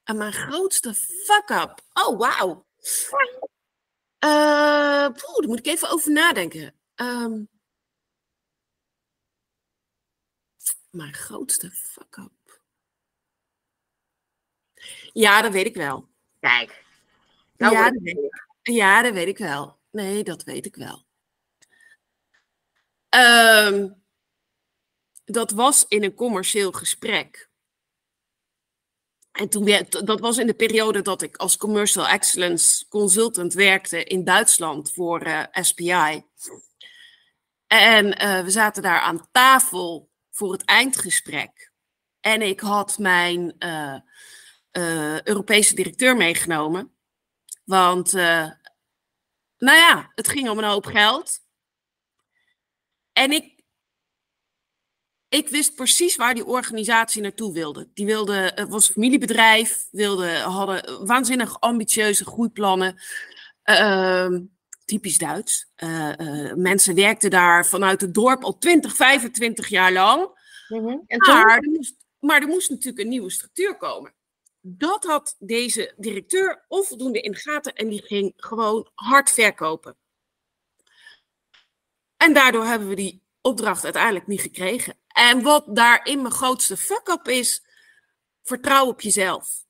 En 0.04 0.16
mijn 0.16 0.32
grootste 0.32 0.94
fuck-up. 0.94 1.80
Oh, 1.92 2.18
wauw. 2.18 2.66
Eh, 4.18 5.06
poeh, 5.06 5.36
daar 5.36 5.48
moet 5.48 5.58
ik 5.58 5.66
even 5.66 5.90
over 5.90 6.12
nadenken. 6.12 6.74
Ehm, 6.94 7.44
mijn 10.90 11.14
grootste 11.14 11.70
fuck-up. 11.70 12.60
Ja, 15.12 15.42
dat 15.42 15.52
weet 15.52 15.66
ik 15.66 15.74
wel. 15.74 16.08
Kijk. 16.40 16.84
Nou 17.56 17.74
ja, 17.74 17.90
dat 17.90 18.02
weet 18.02 18.16
ik. 18.16 18.46
ja, 18.62 19.02
dat 19.02 19.12
weet 19.12 19.28
ik 19.28 19.38
wel. 19.38 19.78
Nee, 19.90 20.24
dat 20.24 20.42
weet 20.42 20.66
ik 20.66 20.76
wel. 20.76 21.04
Ehm, 23.08 23.88
dat 25.24 25.50
was 25.50 25.84
in 25.88 26.04
een 26.04 26.14
commercieel 26.14 26.72
gesprek. 26.72 27.50
En 29.32 29.48
toen 29.48 29.86
dat 29.88 30.20
was 30.20 30.38
in 30.38 30.46
de 30.46 30.54
periode 30.54 31.02
dat 31.02 31.22
ik 31.22 31.36
als 31.36 31.56
Commercial 31.56 32.08
Excellence 32.08 32.88
Consultant 32.88 33.52
werkte 33.52 34.04
in 34.04 34.24
Duitsland 34.24 34.92
voor 34.92 35.20
eh, 35.20 35.42
SPI. 35.50 36.24
En 37.66 38.18
eh, 38.18 38.44
we 38.44 38.50
zaten 38.50 38.82
daar 38.82 39.00
aan 39.00 39.28
tafel 39.32 40.10
voor 40.30 40.52
het 40.52 40.64
eindgesprek. 40.64 41.72
En 42.20 42.42
ik 42.42 42.60
had 42.60 42.98
mijn 42.98 43.54
eh, 43.58 43.96
eh, 44.76 45.22
Europese 45.22 45.74
directeur 45.74 46.16
meegenomen. 46.16 46.92
Want, 47.64 48.14
eh, 48.14 48.50
nou 49.58 49.76
ja, 49.76 50.12
het 50.14 50.28
ging 50.28 50.48
om 50.48 50.58
een 50.58 50.64
hoop 50.64 50.86
geld. 50.86 51.38
En 53.12 53.32
ik, 53.32 53.62
ik 55.28 55.48
wist 55.48 55.74
precies 55.74 56.16
waar 56.16 56.34
die 56.34 56.44
organisatie 56.44 57.22
naartoe 57.22 57.52
wilde. 57.52 57.88
Die 57.94 58.06
wilde, 58.06 58.52
het 58.54 58.68
was 58.68 58.86
een 58.86 58.92
familiebedrijf, 58.92 59.86
wilde, 59.90 60.36
hadden 60.36 61.06
waanzinnig 61.06 61.60
ambitieuze 61.60 62.24
groeiplannen. 62.24 62.96
Ehm, 63.62 64.44
typisch 64.84 65.18
Duits. 65.18 65.72
Eh, 65.74 66.52
mensen 66.54 66.94
werkten 66.94 67.30
daar 67.30 67.66
vanuit 67.66 68.00
het 68.00 68.14
dorp 68.14 68.44
al 68.44 68.58
20, 68.58 68.96
25 68.96 69.68
jaar 69.68 69.92
lang. 69.92 70.28
Mhm. 70.68 70.98
En? 71.06 71.18
Maar 71.18 71.58
er, 71.58 71.70
moest, 71.70 71.96
maar 72.18 72.40
er 72.40 72.48
moest 72.48 72.70
natuurlijk 72.70 72.98
een 72.98 73.08
nieuwe 73.08 73.30
structuur 73.30 73.76
komen. 73.76 74.15
Dat 74.68 75.04
had 75.04 75.36
deze 75.38 75.94
directeur 75.96 76.64
onvoldoende 76.68 77.20
in 77.20 77.30
de 77.30 77.38
gaten 77.38 77.74
en 77.74 77.88
die 77.88 78.02
ging 78.02 78.32
gewoon 78.36 78.90
hard 78.94 79.30
verkopen. 79.30 79.96
En 82.16 82.34
daardoor 82.34 82.64
hebben 82.64 82.88
we 82.88 82.94
die 82.94 83.22
opdracht 83.40 83.84
uiteindelijk 83.84 84.26
niet 84.26 84.40
gekregen. 84.40 84.98
En 85.08 85.42
wat 85.42 85.76
daarin 85.76 86.22
mijn 86.22 86.34
grootste 86.34 86.76
fuck-up 86.76 87.28
is, 87.28 87.62
vertrouw 88.42 88.86
op 88.86 89.00
jezelf. 89.00 89.64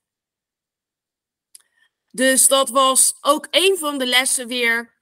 Dus 2.10 2.48
dat 2.48 2.68
was 2.68 3.16
ook 3.20 3.46
een 3.50 3.76
van 3.78 3.98
de 3.98 4.06
lessen 4.06 4.48
weer. 4.48 4.94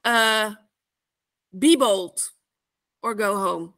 eh 0.00 0.54
be 1.48 1.76
bold 1.76 2.36
or 3.00 3.20
go 3.20 3.34
home. 3.34 3.72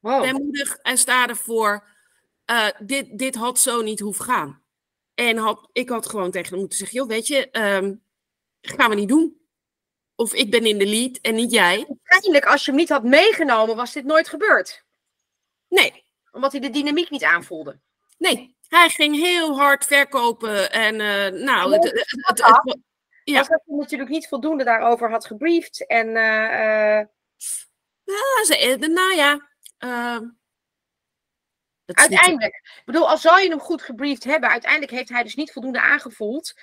Wow. 0.00 0.22
Ben 0.22 0.34
moedig 0.34 0.76
en 0.76 0.98
sta 0.98 1.28
ervoor. 1.28 1.96
Eh, 2.48 2.68
dit, 2.78 3.18
dit 3.18 3.34
had 3.34 3.58
zo 3.58 3.82
niet 3.82 4.00
hoeven 4.00 4.24
gaan. 4.24 4.62
En 5.14 5.36
had, 5.36 5.68
ik 5.72 5.88
had 5.88 6.08
gewoon 6.08 6.30
tegen 6.30 6.50
hem 6.50 6.58
moeten 6.58 6.78
zeggen: 6.78 6.96
joh, 6.98 7.08
weet 7.08 7.26
je, 7.26 7.50
ehm, 7.50 7.94
gaan 8.60 8.90
we 8.90 8.94
niet 8.96 9.08
doen. 9.08 9.40
Of 10.14 10.34
ik 10.34 10.50
ben 10.50 10.66
in 10.66 10.78
de 10.78 10.86
lead 10.86 11.18
en 11.22 11.34
niet 11.34 11.50
jij. 11.50 11.86
Uiteindelijk, 11.88 12.44
als 12.44 12.64
je 12.64 12.70
hem 12.70 12.80
niet 12.80 12.88
had 12.88 13.02
meegenomen, 13.04 13.76
was 13.76 13.92
dit 13.92 14.04
nooit 14.04 14.28
gebeurd. 14.28 14.84
Nee, 15.68 16.04
Omdat 16.30 16.52
hij 16.52 16.60
de 16.60 16.70
dynamiek 16.70 17.10
niet 17.10 17.24
aanvoelde. 17.24 17.78
nee. 18.18 18.56
Hij 18.68 18.88
ging 18.88 19.16
heel 19.16 19.56
hard 19.56 19.84
verkopen. 19.84 20.72
En 20.72 21.00
eh, 21.00 21.40
nou, 21.42 21.72
het, 21.72 21.84
het, 21.84 22.78
Ja. 23.24 23.38
Als 23.38 23.48
dat 23.48 23.62
hij 23.66 23.76
natuurlijk 23.76 24.10
niet 24.10 24.28
voldoende 24.28 24.64
daarover 24.64 25.10
had 25.10 25.26
gebriefd. 25.26 25.86
En 25.86 26.16
eh, 26.16 26.98
eh, 26.98 27.06
ja, 28.04 28.44
ze- 28.44 28.58
eh, 28.58 28.88
nou 28.88 29.14
ja. 29.14 29.48
ehm, 29.78 30.24
dat 31.94 31.96
is 32.04 32.08
niet- 32.08 32.18
uiteindelijk, 32.18 32.54
ik 32.54 32.82
bedoel, 32.84 33.08
al 33.08 33.18
zou 33.18 33.40
je 33.40 33.48
hem 33.48 33.60
goed 33.60 33.82
gebriefd 33.82 34.24
hebben, 34.24 34.50
uiteindelijk 34.50 34.92
heeft 34.92 35.08
hij 35.08 35.22
dus 35.22 35.34
niet 35.34 35.52
voldoende 35.52 35.80
aangevoeld 35.80 36.54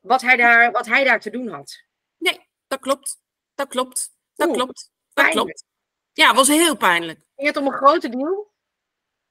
wat 0.00 0.20
hij 0.22 0.36
daar, 0.36 0.70
wat 0.72 0.86
hij 0.86 1.04
daar 1.04 1.20
te 1.20 1.30
doen 1.30 1.48
had. 1.48 1.82
Nee, 2.18 2.48
dat 2.66 2.80
klopt. 2.80 3.20
Dat 3.54 3.68
klopt. 3.68 4.14
Dat 4.34 4.48
Oeh, 4.48 4.56
klopt. 4.56 4.90
Dat 5.12 5.24
pijnlijk. 5.24 5.44
klopt. 5.46 5.64
Ja, 6.12 6.26
het 6.26 6.36
was 6.36 6.48
heel 6.48 6.76
pijnlijk. 6.76 7.20
Ging 7.36 7.48
het 7.48 7.56
om 7.56 7.66
een 7.66 7.72
grote 7.72 8.08
deal? 8.08 8.50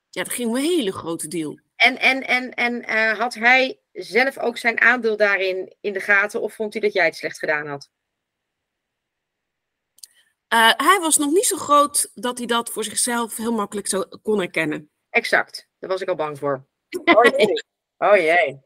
Ja, 0.10 0.24
dat 0.24 0.34
ging 0.34 0.50
om 0.50 0.56
een 0.56 0.62
hele 0.62 0.92
grote 0.92 1.28
deal. 1.28 1.60
En, 1.76 2.00
en, 2.00 2.28
en, 2.28 2.54
en 2.54 2.84
eh, 2.84 3.20
had 3.20 3.34
hij 3.34 3.80
zelf 3.92 4.38
ook 4.38 4.58
zijn 4.58 4.82
aandeel 4.82 5.18
daarin 5.18 5.76
in 5.82 5.94
de 5.94 6.00
gaten? 6.00 6.42
Of 6.42 6.54
vond 6.54 6.74
hij 6.74 6.82
dat 6.82 6.94
jij 6.94 7.06
het 7.06 7.16
slecht 7.16 7.40
gedaan 7.40 7.68
had? 7.68 7.90
Eh, 10.48 10.72
hij 10.78 10.98
was 11.00 11.18
nog 11.18 11.32
niet 11.32 11.46
zo 11.46 11.58
groot 11.58 12.12
dat 12.14 12.38
hij 12.38 12.48
dat 12.48 12.70
voor 12.70 12.84
zichzelf 12.84 13.38
heel 13.38 13.54
makkelijk 13.54 13.88
zo 13.88 14.04
kon 14.22 14.38
herkennen. 14.40 14.92
Exact, 15.12 15.68
daar 15.80 15.90
was 15.90 16.02
ik 16.02 16.08
al 16.10 16.16
bang 16.16 16.40
voor. 16.40 16.66
Oh 17.16 17.24
jee. 17.24 17.64
Oh 17.98 18.16
jee. 18.16 18.62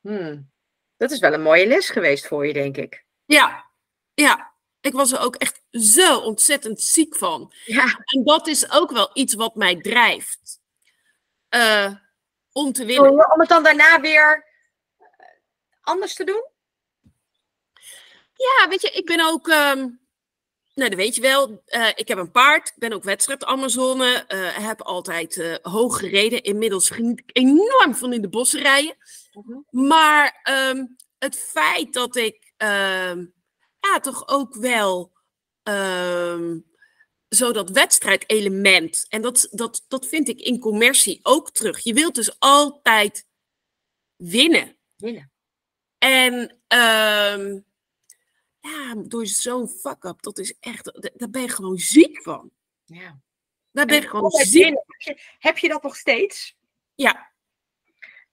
Hmm. 0.00 0.50
Dat 0.96 1.10
is 1.10 1.18
wel 1.18 1.32
een 1.32 1.42
mooie 1.42 1.66
les 1.66 1.88
geweest 1.90 2.26
voor 2.26 2.46
je, 2.46 2.52
denk 2.52 2.76
ik. 2.76 3.04
Ja, 3.24 3.70
ja. 4.14 4.54
Ik 4.80 4.92
was 4.92 5.12
er 5.12 5.20
ook 5.20 5.36
echt 5.36 5.62
zo 5.70 6.18
ontzettend 6.18 6.80
ziek 6.80 7.16
van. 7.16 7.52
Ja, 7.64 7.84
En 8.04 8.24
dat 8.24 8.46
is 8.46 8.70
ook 8.70 8.90
wel 8.90 9.10
iets 9.12 9.34
wat 9.34 9.54
mij 9.54 9.80
drijft. 9.80 10.60
Eh, 11.48 11.94
om 12.52 12.72
te 12.72 12.84
winnen. 12.84 13.32
om 13.32 13.40
het 13.40 13.48
dan 13.48 13.62
daarna 13.62 14.00
weer 14.00 14.46
eh, 14.98 15.06
anders 15.80 16.14
te 16.14 16.24
doen? 16.24 16.44
Ja, 18.34 18.68
weet 18.68 18.82
je, 18.82 18.90
ik 18.90 19.04
ben 19.06 19.26
ook. 19.26 19.48
ehm, 19.48 19.88
nou, 20.76 20.90
dat 20.90 20.98
weet 20.98 21.14
je 21.14 21.20
wel. 21.20 21.62
eh, 21.66 21.88
ik 21.94 22.08
heb 22.08 22.18
een 22.18 22.30
paard. 22.30 22.68
Ik 22.68 22.74
ben 22.78 22.92
ook 22.92 23.04
wedstrijd 23.04 23.44
Amazone. 23.44 24.24
eh 24.26 24.66
heb 24.66 24.82
altijd 24.82 25.36
eh, 25.38 25.54
hoog 25.62 25.98
gereden. 25.98 26.42
Inmiddels 26.42 26.90
geniet 26.90 27.18
ik 27.18 27.30
enorm 27.36 27.94
van 27.94 28.12
in 28.12 28.22
de 28.22 28.28
bossen 28.28 28.60
rijden. 28.60 28.96
Maar 29.70 30.40
ehm, 30.42 30.86
het 31.18 31.36
feit 31.36 31.92
dat 31.92 32.16
ik 32.16 32.52
ehm, 32.56 33.26
ja, 33.80 34.00
toch 34.00 34.28
ook 34.28 34.54
wel 34.54 35.12
ehm, 35.62 36.58
zo 37.28 37.52
dat 37.52 37.70
wedstrijdelement, 37.70 39.06
en 39.08 39.22
dat, 39.22 39.48
dat, 39.50 39.84
dat 39.88 40.06
vind 40.06 40.28
ik 40.28 40.40
in 40.40 40.58
commercie 40.58 41.18
ook 41.22 41.50
terug. 41.50 41.82
Je 41.82 41.94
wilt 41.94 42.14
dus 42.14 42.38
altijd 42.38 43.26
winnen. 44.16 44.76
Winnen. 44.96 45.32
En 45.98 46.58
ja, 48.70 48.94
door 48.94 49.26
zo'n 49.26 49.68
fuck-up, 49.68 50.22
dat 50.22 50.38
is 50.38 50.54
echt, 50.60 50.84
da- 50.84 51.10
daar 51.14 51.30
ben 51.30 51.42
je 51.42 51.48
gewoon 51.48 51.78
ziek 51.78 52.22
van. 52.22 52.50
Ja. 52.84 53.20
Daar 53.70 53.86
ben 53.86 54.02
ik 54.02 54.08
gewoon 54.08 54.30
ziek. 54.30 54.64
Heb 55.38 55.58
je, 55.58 55.66
je 55.66 55.72
dat 55.72 55.82
nog 55.82 55.96
steeds? 55.96 56.56
Ja, 56.94 57.32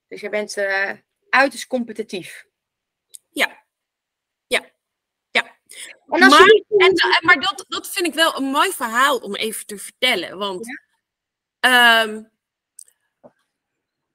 Dus 0.08 0.20
je 0.20 0.28
bent 0.28 0.56
eh 0.56 0.92
uiterst 1.30 1.66
competitief. 1.66 2.46
ja. 3.30 3.62
Ja. 4.46 4.70
Ja. 5.30 5.58
En 6.06 6.22
als 6.22 6.38
Maar, 6.38 6.46
je 6.46 6.64
en, 6.68 6.86
en- 6.86 7.24
maar 7.26 7.40
dat, 7.40 7.64
dat 7.68 7.88
vind 7.88 8.06
ik 8.06 8.14
wel 8.14 8.36
een 8.36 8.44
mooi 8.44 8.70
verhaal 8.72 9.18
om 9.18 9.34
even 9.34 9.66
te 9.66 9.78
vertellen. 9.78 10.38
Want 10.38 10.66
ehm, 11.60 12.22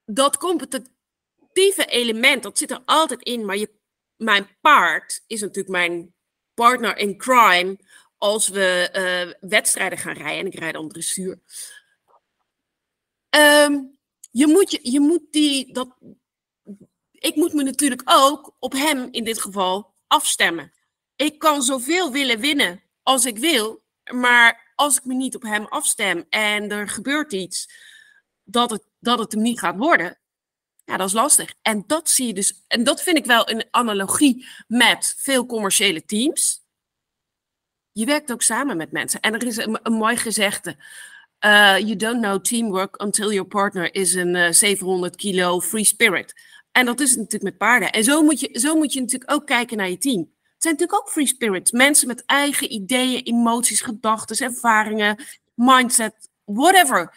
dat 0.06 0.38
competitieve 0.38 1.86
element, 1.86 2.44
dat 2.44 2.58
zit 2.58 2.72
er 2.72 2.82
altijd 2.86 3.22
in. 3.24 3.46
Maar 3.46 3.58
je, 3.58 3.79
mijn 4.20 4.48
paard 4.62 5.24
is 5.28 5.42
natuurlijk 5.42 5.70
mijn 5.70 6.14
partner 6.54 6.98
in 6.98 7.18
crime 7.18 7.80
als 8.18 8.48
we 8.48 8.90
eh, 8.92 9.50
wedstrijden 9.50 9.98
gaan 9.98 10.14
rijden. 10.14 10.40
En 10.40 10.46
ik 10.46 10.60
rijd 10.60 10.74
dan 10.74 10.90
dressuur. 10.90 11.40
Ehm, 13.30 13.82
je, 14.32 14.48
moet 14.48 14.72
je, 14.72 14.80
je 14.82 15.00
moet 15.00 15.32
die, 15.32 15.74
dat, 15.74 15.96
ik 17.12 17.36
moet 17.36 17.54
me 17.54 17.64
natuurlijk 17.64 18.02
ook 18.06 18.56
op 18.60 18.72
hem 18.72 19.08
in 19.12 19.24
dit 19.24 19.42
geval 19.42 19.94
afstemmen. 20.08 20.74
Ik 21.16 21.40
kan 21.40 21.62
zoveel 21.62 22.12
willen 22.12 22.40
winnen 22.40 22.84
als 23.04 23.26
ik 23.26 23.38
wil, 23.38 23.84
maar 24.12 24.74
als 24.76 24.98
ik 24.98 25.06
me 25.06 25.14
niet 25.14 25.36
op 25.36 25.42
hem 25.42 25.66
afstem 25.66 26.26
en 26.30 26.72
er 26.72 26.90
gebeurt 26.90 27.34
iets 27.34 27.70
dat 28.44 28.70
het, 28.70 28.84
dat 29.00 29.20
het 29.20 29.32
hem 29.32 29.42
niet 29.42 29.60
gaat 29.60 29.78
worden, 29.78 30.18
ja, 30.90 30.98
dat 30.98 31.08
is 31.08 31.14
lastig. 31.14 31.54
En 31.62 31.84
dat 31.88 32.10
zie 32.10 32.28
je 32.28 32.34
dus, 32.34 32.64
en 32.68 32.84
dat 32.84 33.04
vind 33.04 33.18
ik 33.18 33.26
wel 33.26 33.50
een 33.50 33.66
analogie 33.72 34.48
met 34.68 35.16
veel 35.18 35.46
commerciële 35.46 36.06
teams. 36.06 36.64
Je 37.92 38.06
werkt 38.06 38.32
ook 38.32 38.42
samen 38.42 38.78
met 38.78 38.92
mensen. 38.92 39.20
En 39.20 39.34
er 39.34 39.44
is 39.44 39.58
een, 39.58 39.80
een 39.84 39.94
mooi 39.94 40.18
gezegde. 40.18 40.76
Uh, 41.46 41.78
you 41.78 41.96
don't 41.96 42.22
know 42.22 42.42
teamwork 42.44 43.02
until 43.02 43.32
your 43.32 43.48
partner 43.48 43.96
is 43.96 44.14
een 44.14 44.36
uh, 44.36 44.52
700 44.52 45.16
kilo 45.16 45.60
free 45.62 45.84
spirit. 45.84 46.34
En 46.72 46.86
dat 46.86 47.00
is 47.00 47.16
natuurlijk 47.16 47.44
met 47.44 47.58
paarden. 47.58 47.92
En 47.92 48.04
zo 48.04 48.24
moet, 48.24 48.40
je, 48.40 48.60
zo 48.60 48.76
moet 48.76 48.94
je 48.94 49.00
natuurlijk 49.00 49.32
ook 49.32 49.46
kijken 49.46 49.78
naar 49.78 49.90
je 49.90 49.98
team. 49.98 50.20
Het 50.20 50.64
zijn 50.64 50.74
natuurlijk 50.74 51.02
ook 51.02 51.10
free 51.10 51.28
spirits. 51.28 51.72
Mensen 51.72 52.08
met 52.08 52.26
eigen 52.26 52.72
ideeën, 52.72 53.24
emoties, 53.24 53.82
gedachten, 53.82 54.46
ervaringen, 54.46 55.24
mindset, 55.54 56.29
whatever. 56.54 57.14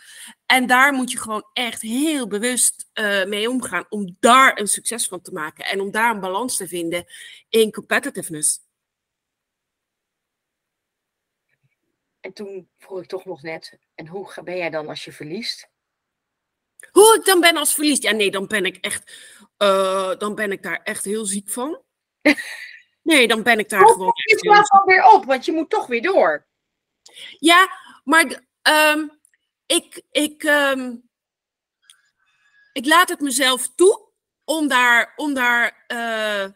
En 0.46 0.66
daar 0.66 0.92
moet 0.92 1.10
je 1.10 1.18
gewoon 1.18 1.48
echt 1.52 1.82
heel 1.82 2.26
bewust 2.26 2.90
uh, 2.94 3.24
mee 3.24 3.50
omgaan. 3.50 3.86
Om 3.88 4.16
daar 4.20 4.58
een 4.58 4.66
succes 4.66 5.08
van 5.08 5.20
te 5.20 5.32
maken. 5.32 5.64
En 5.64 5.80
om 5.80 5.90
daar 5.90 6.10
een 6.10 6.20
balans 6.20 6.56
te 6.56 6.68
vinden 6.68 7.04
in 7.48 7.72
competitiveness. 7.72 8.60
En 12.20 12.32
toen 12.32 12.68
vroeg 12.78 13.00
ik 13.00 13.08
toch 13.08 13.24
nog 13.24 13.42
net, 13.42 13.78
en 13.94 14.06
hoe 14.06 14.42
ben 14.44 14.56
jij 14.56 14.70
dan 14.70 14.88
als 14.88 15.04
je 15.04 15.12
verliest? 15.12 15.70
Hoe 16.90 17.16
ik 17.18 17.24
dan 17.24 17.40
ben 17.40 17.56
als 17.56 17.74
verlies? 17.74 17.98
Ja, 17.98 18.12
nee, 18.12 18.30
dan 18.30 18.46
ben 18.46 18.64
ik 18.64 18.76
echt, 18.76 19.12
uh, 19.58 20.16
dan 20.18 20.34
ben 20.34 20.52
ik 20.52 20.62
daar 20.62 20.80
echt 20.82 21.04
heel 21.04 21.24
ziek 21.24 21.50
van. 21.50 21.82
Nee, 23.02 23.28
dan 23.28 23.42
ben 23.42 23.58
ik 23.58 23.68
daar 23.68 23.86
gewoon. 23.86 24.12
Je 24.14 24.38
slaat 24.38 24.68
dan 24.68 24.84
weer 24.84 25.12
op, 25.12 25.24
want 25.24 25.44
je 25.44 25.52
moet 25.52 25.70
toch 25.70 25.86
weer 25.86 26.02
door. 26.02 26.46
Ja, 27.38 27.68
maar 28.04 28.24
um, 28.94 29.20
ik, 29.74 30.02
ik, 30.10 30.42
um, 30.42 31.10
ik 32.72 32.86
laat 32.86 33.08
het 33.08 33.20
mezelf 33.20 33.74
toe 33.74 34.10
om 34.44 34.68
daar, 34.68 35.12
om 35.16 35.34
daar 35.34 35.84
uh, 35.88 36.46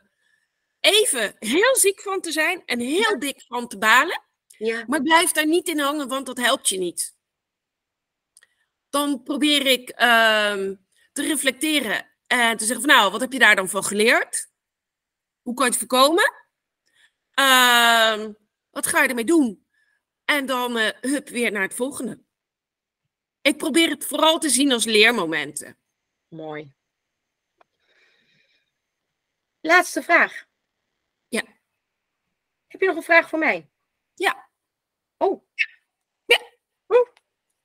even 0.81 1.37
heel 1.39 1.77
ziek 1.77 2.01
van 2.01 2.21
te 2.21 2.33
zijn 2.33 2.63
en 2.65 2.81
heel 2.81 3.13
ja. 3.13 3.17
dik 3.17 3.45
van 3.49 3.69
te 3.69 3.79
balen. 3.79 4.23
Ja. 4.47 4.85
Maar 4.87 5.03
blijf 5.03 5.33
daar 5.33 5.47
niet 5.47 5.69
in 5.69 5.79
hangen, 5.79 6.09
want 6.09 6.27
dat 6.27 6.37
helpt 6.37 6.69
je 6.69 6.79
niet. 6.79 7.17
Dan 8.91 9.23
probeer 9.23 9.67
ik 9.67 9.91
uh, 9.91 10.71
te 11.13 11.23
reflecteren 11.23 12.11
en 12.27 12.57
te 12.57 12.65
zeggen 12.65 12.85
van 12.85 12.97
nou, 12.97 13.11
wat 13.11 13.21
heb 13.21 13.33
je 13.33 13.39
daar 13.39 13.57
dan 13.57 13.69
van 13.69 13.85
geleerd? 13.85 14.51
Hoe 15.43 15.55
kan 15.55 15.65
je 15.65 15.71
het 15.71 15.81
voorkomen? 15.81 16.33
Uh, 17.41 18.27
wat 18.71 18.87
ga 18.87 19.03
je 19.03 19.09
ermee 19.09 19.25
doen? 19.25 19.67
En 20.25 20.47
dan 20.47 20.77
uh, 20.77 20.91
hup 21.01 21.29
weer 21.29 21.53
naar 21.53 21.63
het 21.63 21.75
volgende. 21.75 22.26
Ik 23.47 23.57
probeer 23.57 23.91
het 23.91 24.05
vooral 24.05 24.39
te 24.39 24.49
zien 24.49 24.73
als 24.73 24.85
leermomenten. 24.85 25.79
Mooi. 26.29 26.75
Laatste 29.61 30.03
vraag. 30.03 30.47
Ja. 31.29 31.43
Heb 32.67 32.81
je 32.81 32.87
nog 32.87 32.97
een 32.97 33.03
vraag 33.03 33.29
voor 33.29 33.39
mij? 33.39 33.71
Ja. 34.15 34.51
Oh. 35.17 35.45
Ja. 36.25 36.41
Oh. 36.87 37.09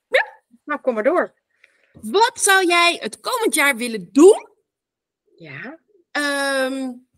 Ja. 0.08 0.44
Nou, 0.63 0.82
kom 0.82 0.94
maar 0.94 1.04
door. 1.04 1.39
Wat 1.94 2.41
zou 2.41 2.65
jij 2.65 2.98
het 3.00 3.20
komend 3.20 3.54
jaar 3.54 3.76
willen 3.76 4.12
doen? 4.12 4.50
Ja. 5.36 5.80
Um, 6.12 7.10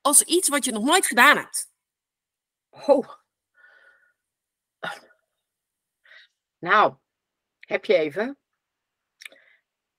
als 0.00 0.22
iets 0.22 0.48
wat 0.48 0.64
je 0.64 0.72
nog 0.72 0.84
nooit 0.84 1.06
gedaan 1.06 1.36
hebt. 1.36 1.72
Oh. 2.70 3.23
Nou, 6.64 6.94
heb 7.60 7.84
je 7.84 7.94
even. 7.94 8.38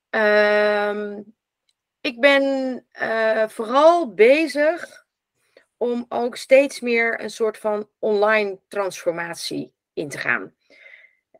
Um, 0.09 1.35
ik 2.01 2.19
ben 2.19 2.85
uh, 3.01 3.47
vooral 3.47 4.13
bezig 4.13 5.05
om 5.77 6.05
ook 6.09 6.35
steeds 6.35 6.79
meer 6.79 7.21
een 7.21 7.29
soort 7.29 7.57
van 7.57 7.89
online 7.99 8.59
transformatie 8.67 9.73
in 9.93 10.09
te 10.09 10.17
gaan. 10.17 10.55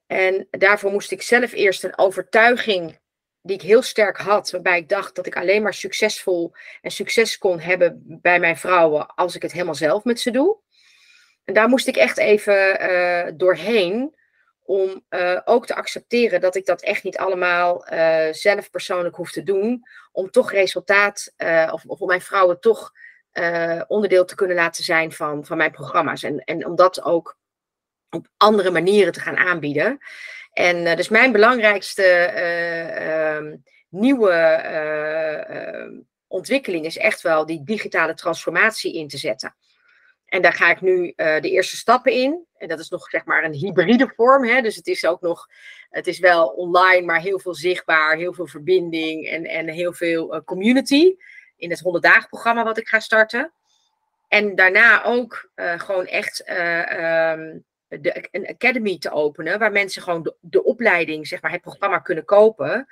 En 0.08 0.48
daarvoor 0.52 0.92
moest 0.92 1.12
ik 1.12 1.22
zelf 1.22 1.52
eerst 1.52 1.84
een 1.84 1.98
overtuiging 1.98 3.00
die 3.42 3.56
ik 3.56 3.62
heel 3.62 3.82
sterk 3.82 4.18
had, 4.18 4.52
waarbij 4.52 4.78
ik 4.78 4.90
dacht 4.90 5.16
dat 5.16 5.26
ik 5.26 5.38
alleen 5.38 5.62
maar 5.62 5.74
succesvol 5.74 6.54
en 6.82 6.92
succes 6.92 7.38
kon 7.38 7.60
hebben 7.60 8.04
bij 8.22 8.40
mijn 8.40 8.58
vrouwen 8.58 9.16
als 9.16 9.36
ik 9.36 9.42
het 9.42 9.52
helemaal 9.52 9.76
zelf 9.76 10.04
met 10.04 10.20
ze 10.20 10.32
doe. 10.32 10.58
En 11.44 11.54
daar 11.54 11.70
moest 11.70 11.88
ik 11.88 11.96
echt 11.96 12.18
even 12.18 12.92
uh, 12.92 13.32
doorheen 13.34 14.16
om 14.66 15.04
uh, 15.10 15.42
ook 15.46 15.66
te 15.66 15.76
accepteren 15.76 16.42
dat 16.42 16.56
ik 16.56 16.66
dat 16.66 16.82
echt 16.82 17.04
niet 17.04 17.18
allemaal 17.18 17.94
uh, 17.94 18.28
zelf 18.32 18.70
persoonlijk 18.70 19.16
hoef 19.16 19.32
te 19.32 19.44
doen, 19.44 19.84
om 20.12 20.32
toch 20.32 20.52
resultaat, 20.52 21.34
of, 21.72 21.84
of 21.86 22.00
om 22.00 22.08
mijn 22.08 22.22
vrouwen 22.22 22.60
toch 22.60 22.92
onderdeel 23.88 24.26
te 24.26 24.36
kunnen 24.36 24.56
laten 24.56 24.84
zijn 24.84 25.12
van, 25.12 25.46
van 25.46 25.58
mijn 25.58 25.72
programma's. 25.72 26.24
En, 26.24 26.40
en 26.40 26.66
om 26.66 26.76
dat 26.76 27.04
ook 27.04 27.38
op 28.10 28.28
andere 28.38 28.72
manieren 28.72 29.14
te 29.14 29.20
gaan 29.20 29.38
aanbieden. 29.38 29.98
En 30.52 30.96
dus 30.96 31.10
mijn 31.10 31.32
belangrijkste 31.32 32.32
uh, 32.36 33.54
nieuwe 33.90 34.34
ontwikkeling 36.28 36.86
is 36.86 36.98
echt 36.98 37.22
wel 37.22 37.46
die 37.46 37.64
digitale 37.64 38.14
transformatie 38.14 38.94
in 38.94 39.08
te 39.08 39.18
zetten. 39.18 39.56
En 40.26 40.42
daar 40.42 40.54
ga 40.54 40.70
ik 40.70 40.82
nu 40.82 41.14
de 41.16 41.50
eerste 41.50 41.78
stappen 41.78 42.12
in. 42.12 42.46
En 42.66 42.72
dat 42.72 42.80
is 42.80 42.90
nog 42.90 43.10
zeg 43.10 43.26
maar 43.26 43.44
een 43.44 43.54
hybride 43.54 44.12
vorm. 44.16 44.46
Hè? 44.46 44.62
Dus 44.62 44.76
het 44.76 44.88
is 44.88 45.06
ook 45.06 45.22
nog, 45.22 45.50
het 45.90 46.08
is 46.08 46.20
wel 46.20 46.48
online, 46.48 47.06
maar 47.06 47.20
heel 47.20 47.40
veel 47.40 47.56
zichtbaar, 47.56 48.18
heel 48.18 48.34
veel 48.34 48.48
verbinding 48.48 49.28
en, 49.28 49.46
en 49.46 49.68
heel 49.68 49.94
veel 49.94 50.44
community. 50.44 51.16
In 51.58 51.70
het 51.70 51.80
100 51.80 52.04
dagen 52.04 52.30
programma 52.30 52.64
wat 52.64 52.78
ik 52.78 52.88
ga 52.88 53.00
starten. 53.00 53.52
En 54.28 54.56
daarna 54.56 55.04
ook 55.04 55.50
gewoon 55.56 56.06
echt 56.06 56.50
um, 56.50 57.64
de, 57.88 58.28
een 58.32 58.48
academy 58.48 58.98
te 58.98 59.12
openen, 59.12 59.60
waar 59.60 59.72
mensen 59.72 60.02
gewoon 60.02 60.24
de, 60.24 60.36
de 60.40 60.64
opleiding, 60.64 61.28
zeg 61.28 61.42
maar, 61.42 61.52
het 61.52 61.62
programma 61.62 62.00
kunnen 62.00 62.26
kopen. 62.26 62.88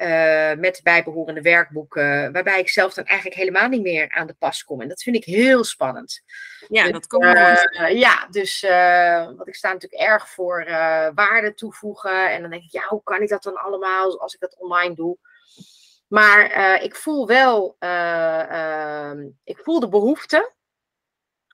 Uh, 0.00 0.52
met 0.52 0.80
bijbehorende 0.82 1.40
werkboeken, 1.40 2.32
waarbij 2.32 2.60
ik 2.60 2.68
zelf 2.68 2.94
dan 2.94 3.04
eigenlijk 3.04 3.38
helemaal 3.38 3.68
niet 3.68 3.82
meer 3.82 4.10
aan 4.10 4.26
de 4.26 4.34
pas 4.38 4.64
kom. 4.64 4.80
En 4.80 4.88
dat 4.88 5.02
vind 5.02 5.16
ik 5.16 5.24
heel 5.24 5.64
spannend. 5.64 6.22
Ja, 6.68 6.82
dus, 6.82 6.92
dat 6.92 7.06
kan 7.06 7.22
uh, 7.22 7.90
Ja, 7.92 8.26
dus 8.30 8.62
uh, 8.62 9.24
want 9.24 9.48
ik 9.48 9.54
sta 9.54 9.72
natuurlijk 9.72 10.02
erg 10.02 10.28
voor 10.28 10.64
waarde 11.14 11.54
toevoegen. 11.54 12.30
En 12.30 12.40
dan 12.40 12.50
denk 12.50 12.62
ik, 12.62 12.70
ja, 12.70 12.84
hoe 12.88 13.02
kan 13.02 13.22
ik 13.22 13.28
dat 13.28 13.42
dan 13.42 13.56
allemaal 13.56 14.20
als 14.20 14.34
ik 14.34 14.40
dat 14.40 14.56
online 14.58 14.94
doe? 14.94 15.16
Maar 16.08 16.82
ik 16.82 16.96
voel 16.96 17.26
wel, 17.26 17.76
ehm, 17.78 19.28
ik 19.44 19.58
voel 19.58 19.80
de 19.80 19.88
behoefte. 19.88 20.52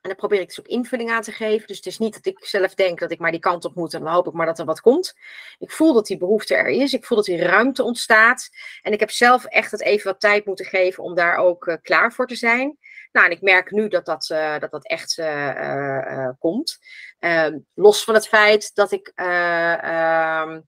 En 0.07 0.13
dan 0.13 0.27
probeer 0.27 0.41
ik 0.41 0.47
dus 0.47 0.59
ook 0.59 0.67
invulling 0.67 1.11
aan 1.11 1.21
te 1.21 1.31
geven. 1.31 1.67
Dus 1.67 1.75
het 1.75 1.85
is 1.85 1.97
niet 1.97 2.13
dat 2.13 2.25
ik 2.25 2.45
zelf 2.45 2.73
denk 2.73 2.99
dat 2.99 3.11
ik 3.11 3.19
maar 3.19 3.31
die 3.31 3.39
kant 3.39 3.65
op 3.65 3.75
moet 3.75 3.93
en 3.93 4.03
dan 4.03 4.13
hoop 4.13 4.27
ik 4.27 4.33
maar 4.33 4.45
dat 4.45 4.59
er 4.59 4.65
wat 4.65 4.81
komt. 4.81 5.15
Ik 5.59 5.71
voel 5.71 5.93
dat 5.93 6.07
die 6.07 6.17
behoefte 6.17 6.55
er 6.55 6.67
is. 6.67 6.93
Ik 6.93 7.05
voel 7.05 7.17
dat 7.17 7.25
die 7.25 7.43
ruimte 7.43 7.83
ontstaat. 7.83 8.49
En 8.81 8.91
ik 8.91 8.99
heb 8.99 9.11
zelf 9.11 9.45
echt 9.45 9.71
het 9.71 9.81
even 9.81 10.11
wat 10.11 10.19
tijd 10.19 10.45
moeten 10.45 10.65
geven 10.65 11.03
om 11.03 11.15
daar 11.15 11.37
ook 11.37 11.65
uh, 11.65 11.75
klaar 11.81 12.13
voor 12.13 12.27
te 12.27 12.35
zijn. 12.35 12.77
Nou, 13.11 13.25
en 13.25 13.31
ik 13.31 13.41
merk 13.41 13.71
nu 13.71 13.87
dat 13.87 14.05
dat, 14.05 14.29
uh, 14.31 14.59
dat, 14.59 14.71
dat 14.71 14.87
echt 14.87 15.17
uh, 15.17 16.29
komt. 16.39 16.77
Ehm, 17.19 17.57
los 17.73 18.03
van 18.03 18.13
het 18.13 18.27
feit 18.27 18.75
dat 18.75 18.91
ik 18.91 19.11
ehm, 19.15 20.61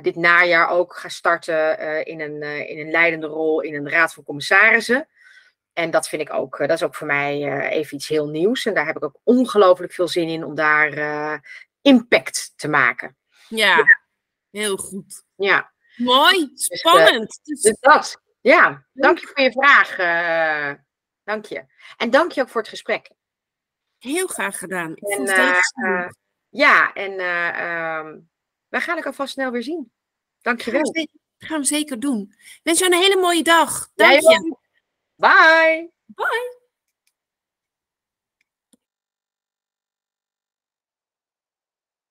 dit 0.00 0.16
najaar 0.16 0.68
ook 0.68 0.96
ga 0.96 1.08
starten 1.08 1.78
in, 2.04 2.20
een, 2.20 2.42
in 2.68 2.78
een 2.78 2.90
leidende 2.90 3.26
rol 3.26 3.60
in 3.60 3.74
een 3.74 3.90
raad 3.90 4.14
van 4.14 4.24
commissarissen. 4.24 5.08
En 5.74 5.90
dat 5.90 6.08
vind 6.08 6.22
ik 6.22 6.32
ook, 6.32 6.58
dat 6.58 6.70
is 6.70 6.82
ook 6.82 6.94
voor 6.94 7.06
mij 7.06 7.42
uh, 7.42 7.70
even 7.70 7.96
iets 7.96 8.08
heel 8.08 8.28
nieuws. 8.28 8.64
En 8.66 8.74
daar 8.74 8.86
heb 8.86 8.96
ik 8.96 9.04
ook 9.04 9.20
ongelooflijk 9.22 9.92
veel 9.92 10.08
zin 10.08 10.28
in 10.28 10.44
om 10.44 10.54
daar 10.54 10.98
uh, 10.98 11.34
impact 11.82 12.52
te 12.56 12.68
maken. 12.68 13.16
Ja, 13.48 13.84
heel 14.50 14.76
goed. 14.76 15.24
Ja. 15.36 15.72
Mooi, 15.96 16.50
spannend. 16.54 17.40
Dus, 17.42 17.60
Dus 17.60 17.76
dat. 17.80 18.22
Ja, 18.40 18.86
dank 18.92 19.18
je 19.18 19.26
voor 19.26 19.42
je 19.44 19.52
vraag. 19.52 19.98
eh, 19.98 20.82
dank 21.24 21.46
je. 21.46 21.64
En 21.96 22.10
dank 22.10 22.32
je 22.32 22.40
ook 22.40 22.48
voor 22.48 22.60
het 22.60 22.70
gesprek. 22.70 23.10
heel 23.98 24.26
graag 24.26 24.58
gedaan. 24.58 24.90
Ik 24.96 25.08
En, 25.08 25.16
vond 25.16 25.28
het 25.28 25.38
eh, 25.38 26.00
eh, 26.00 26.08
ja, 26.48 26.92
en 26.92 27.18
eh 27.18 27.48
ehm, 27.48 28.18
wij 28.68 28.80
gaan 28.80 28.96
elkaar 28.96 29.14
vast 29.14 29.32
snel 29.32 29.50
weer 29.50 29.62
zien. 29.62 29.92
Dank 30.40 30.60
je 30.60 30.70
gaan, 30.70 30.80
we 30.80 30.84
wel. 30.84 30.94
zeker, 30.94 31.18
gaan 31.38 31.60
we 31.60 31.66
zeker 31.66 32.00
doen. 32.00 32.34
Ik 32.38 32.60
wens 32.62 32.78
jou 32.78 32.92
een 32.92 33.00
hele 33.00 33.20
mooie 33.20 33.42
dag. 33.42 33.88
Dank 33.94 34.20
je. 34.20 34.56
Bye. 35.18 35.86
Bye. 36.16 36.48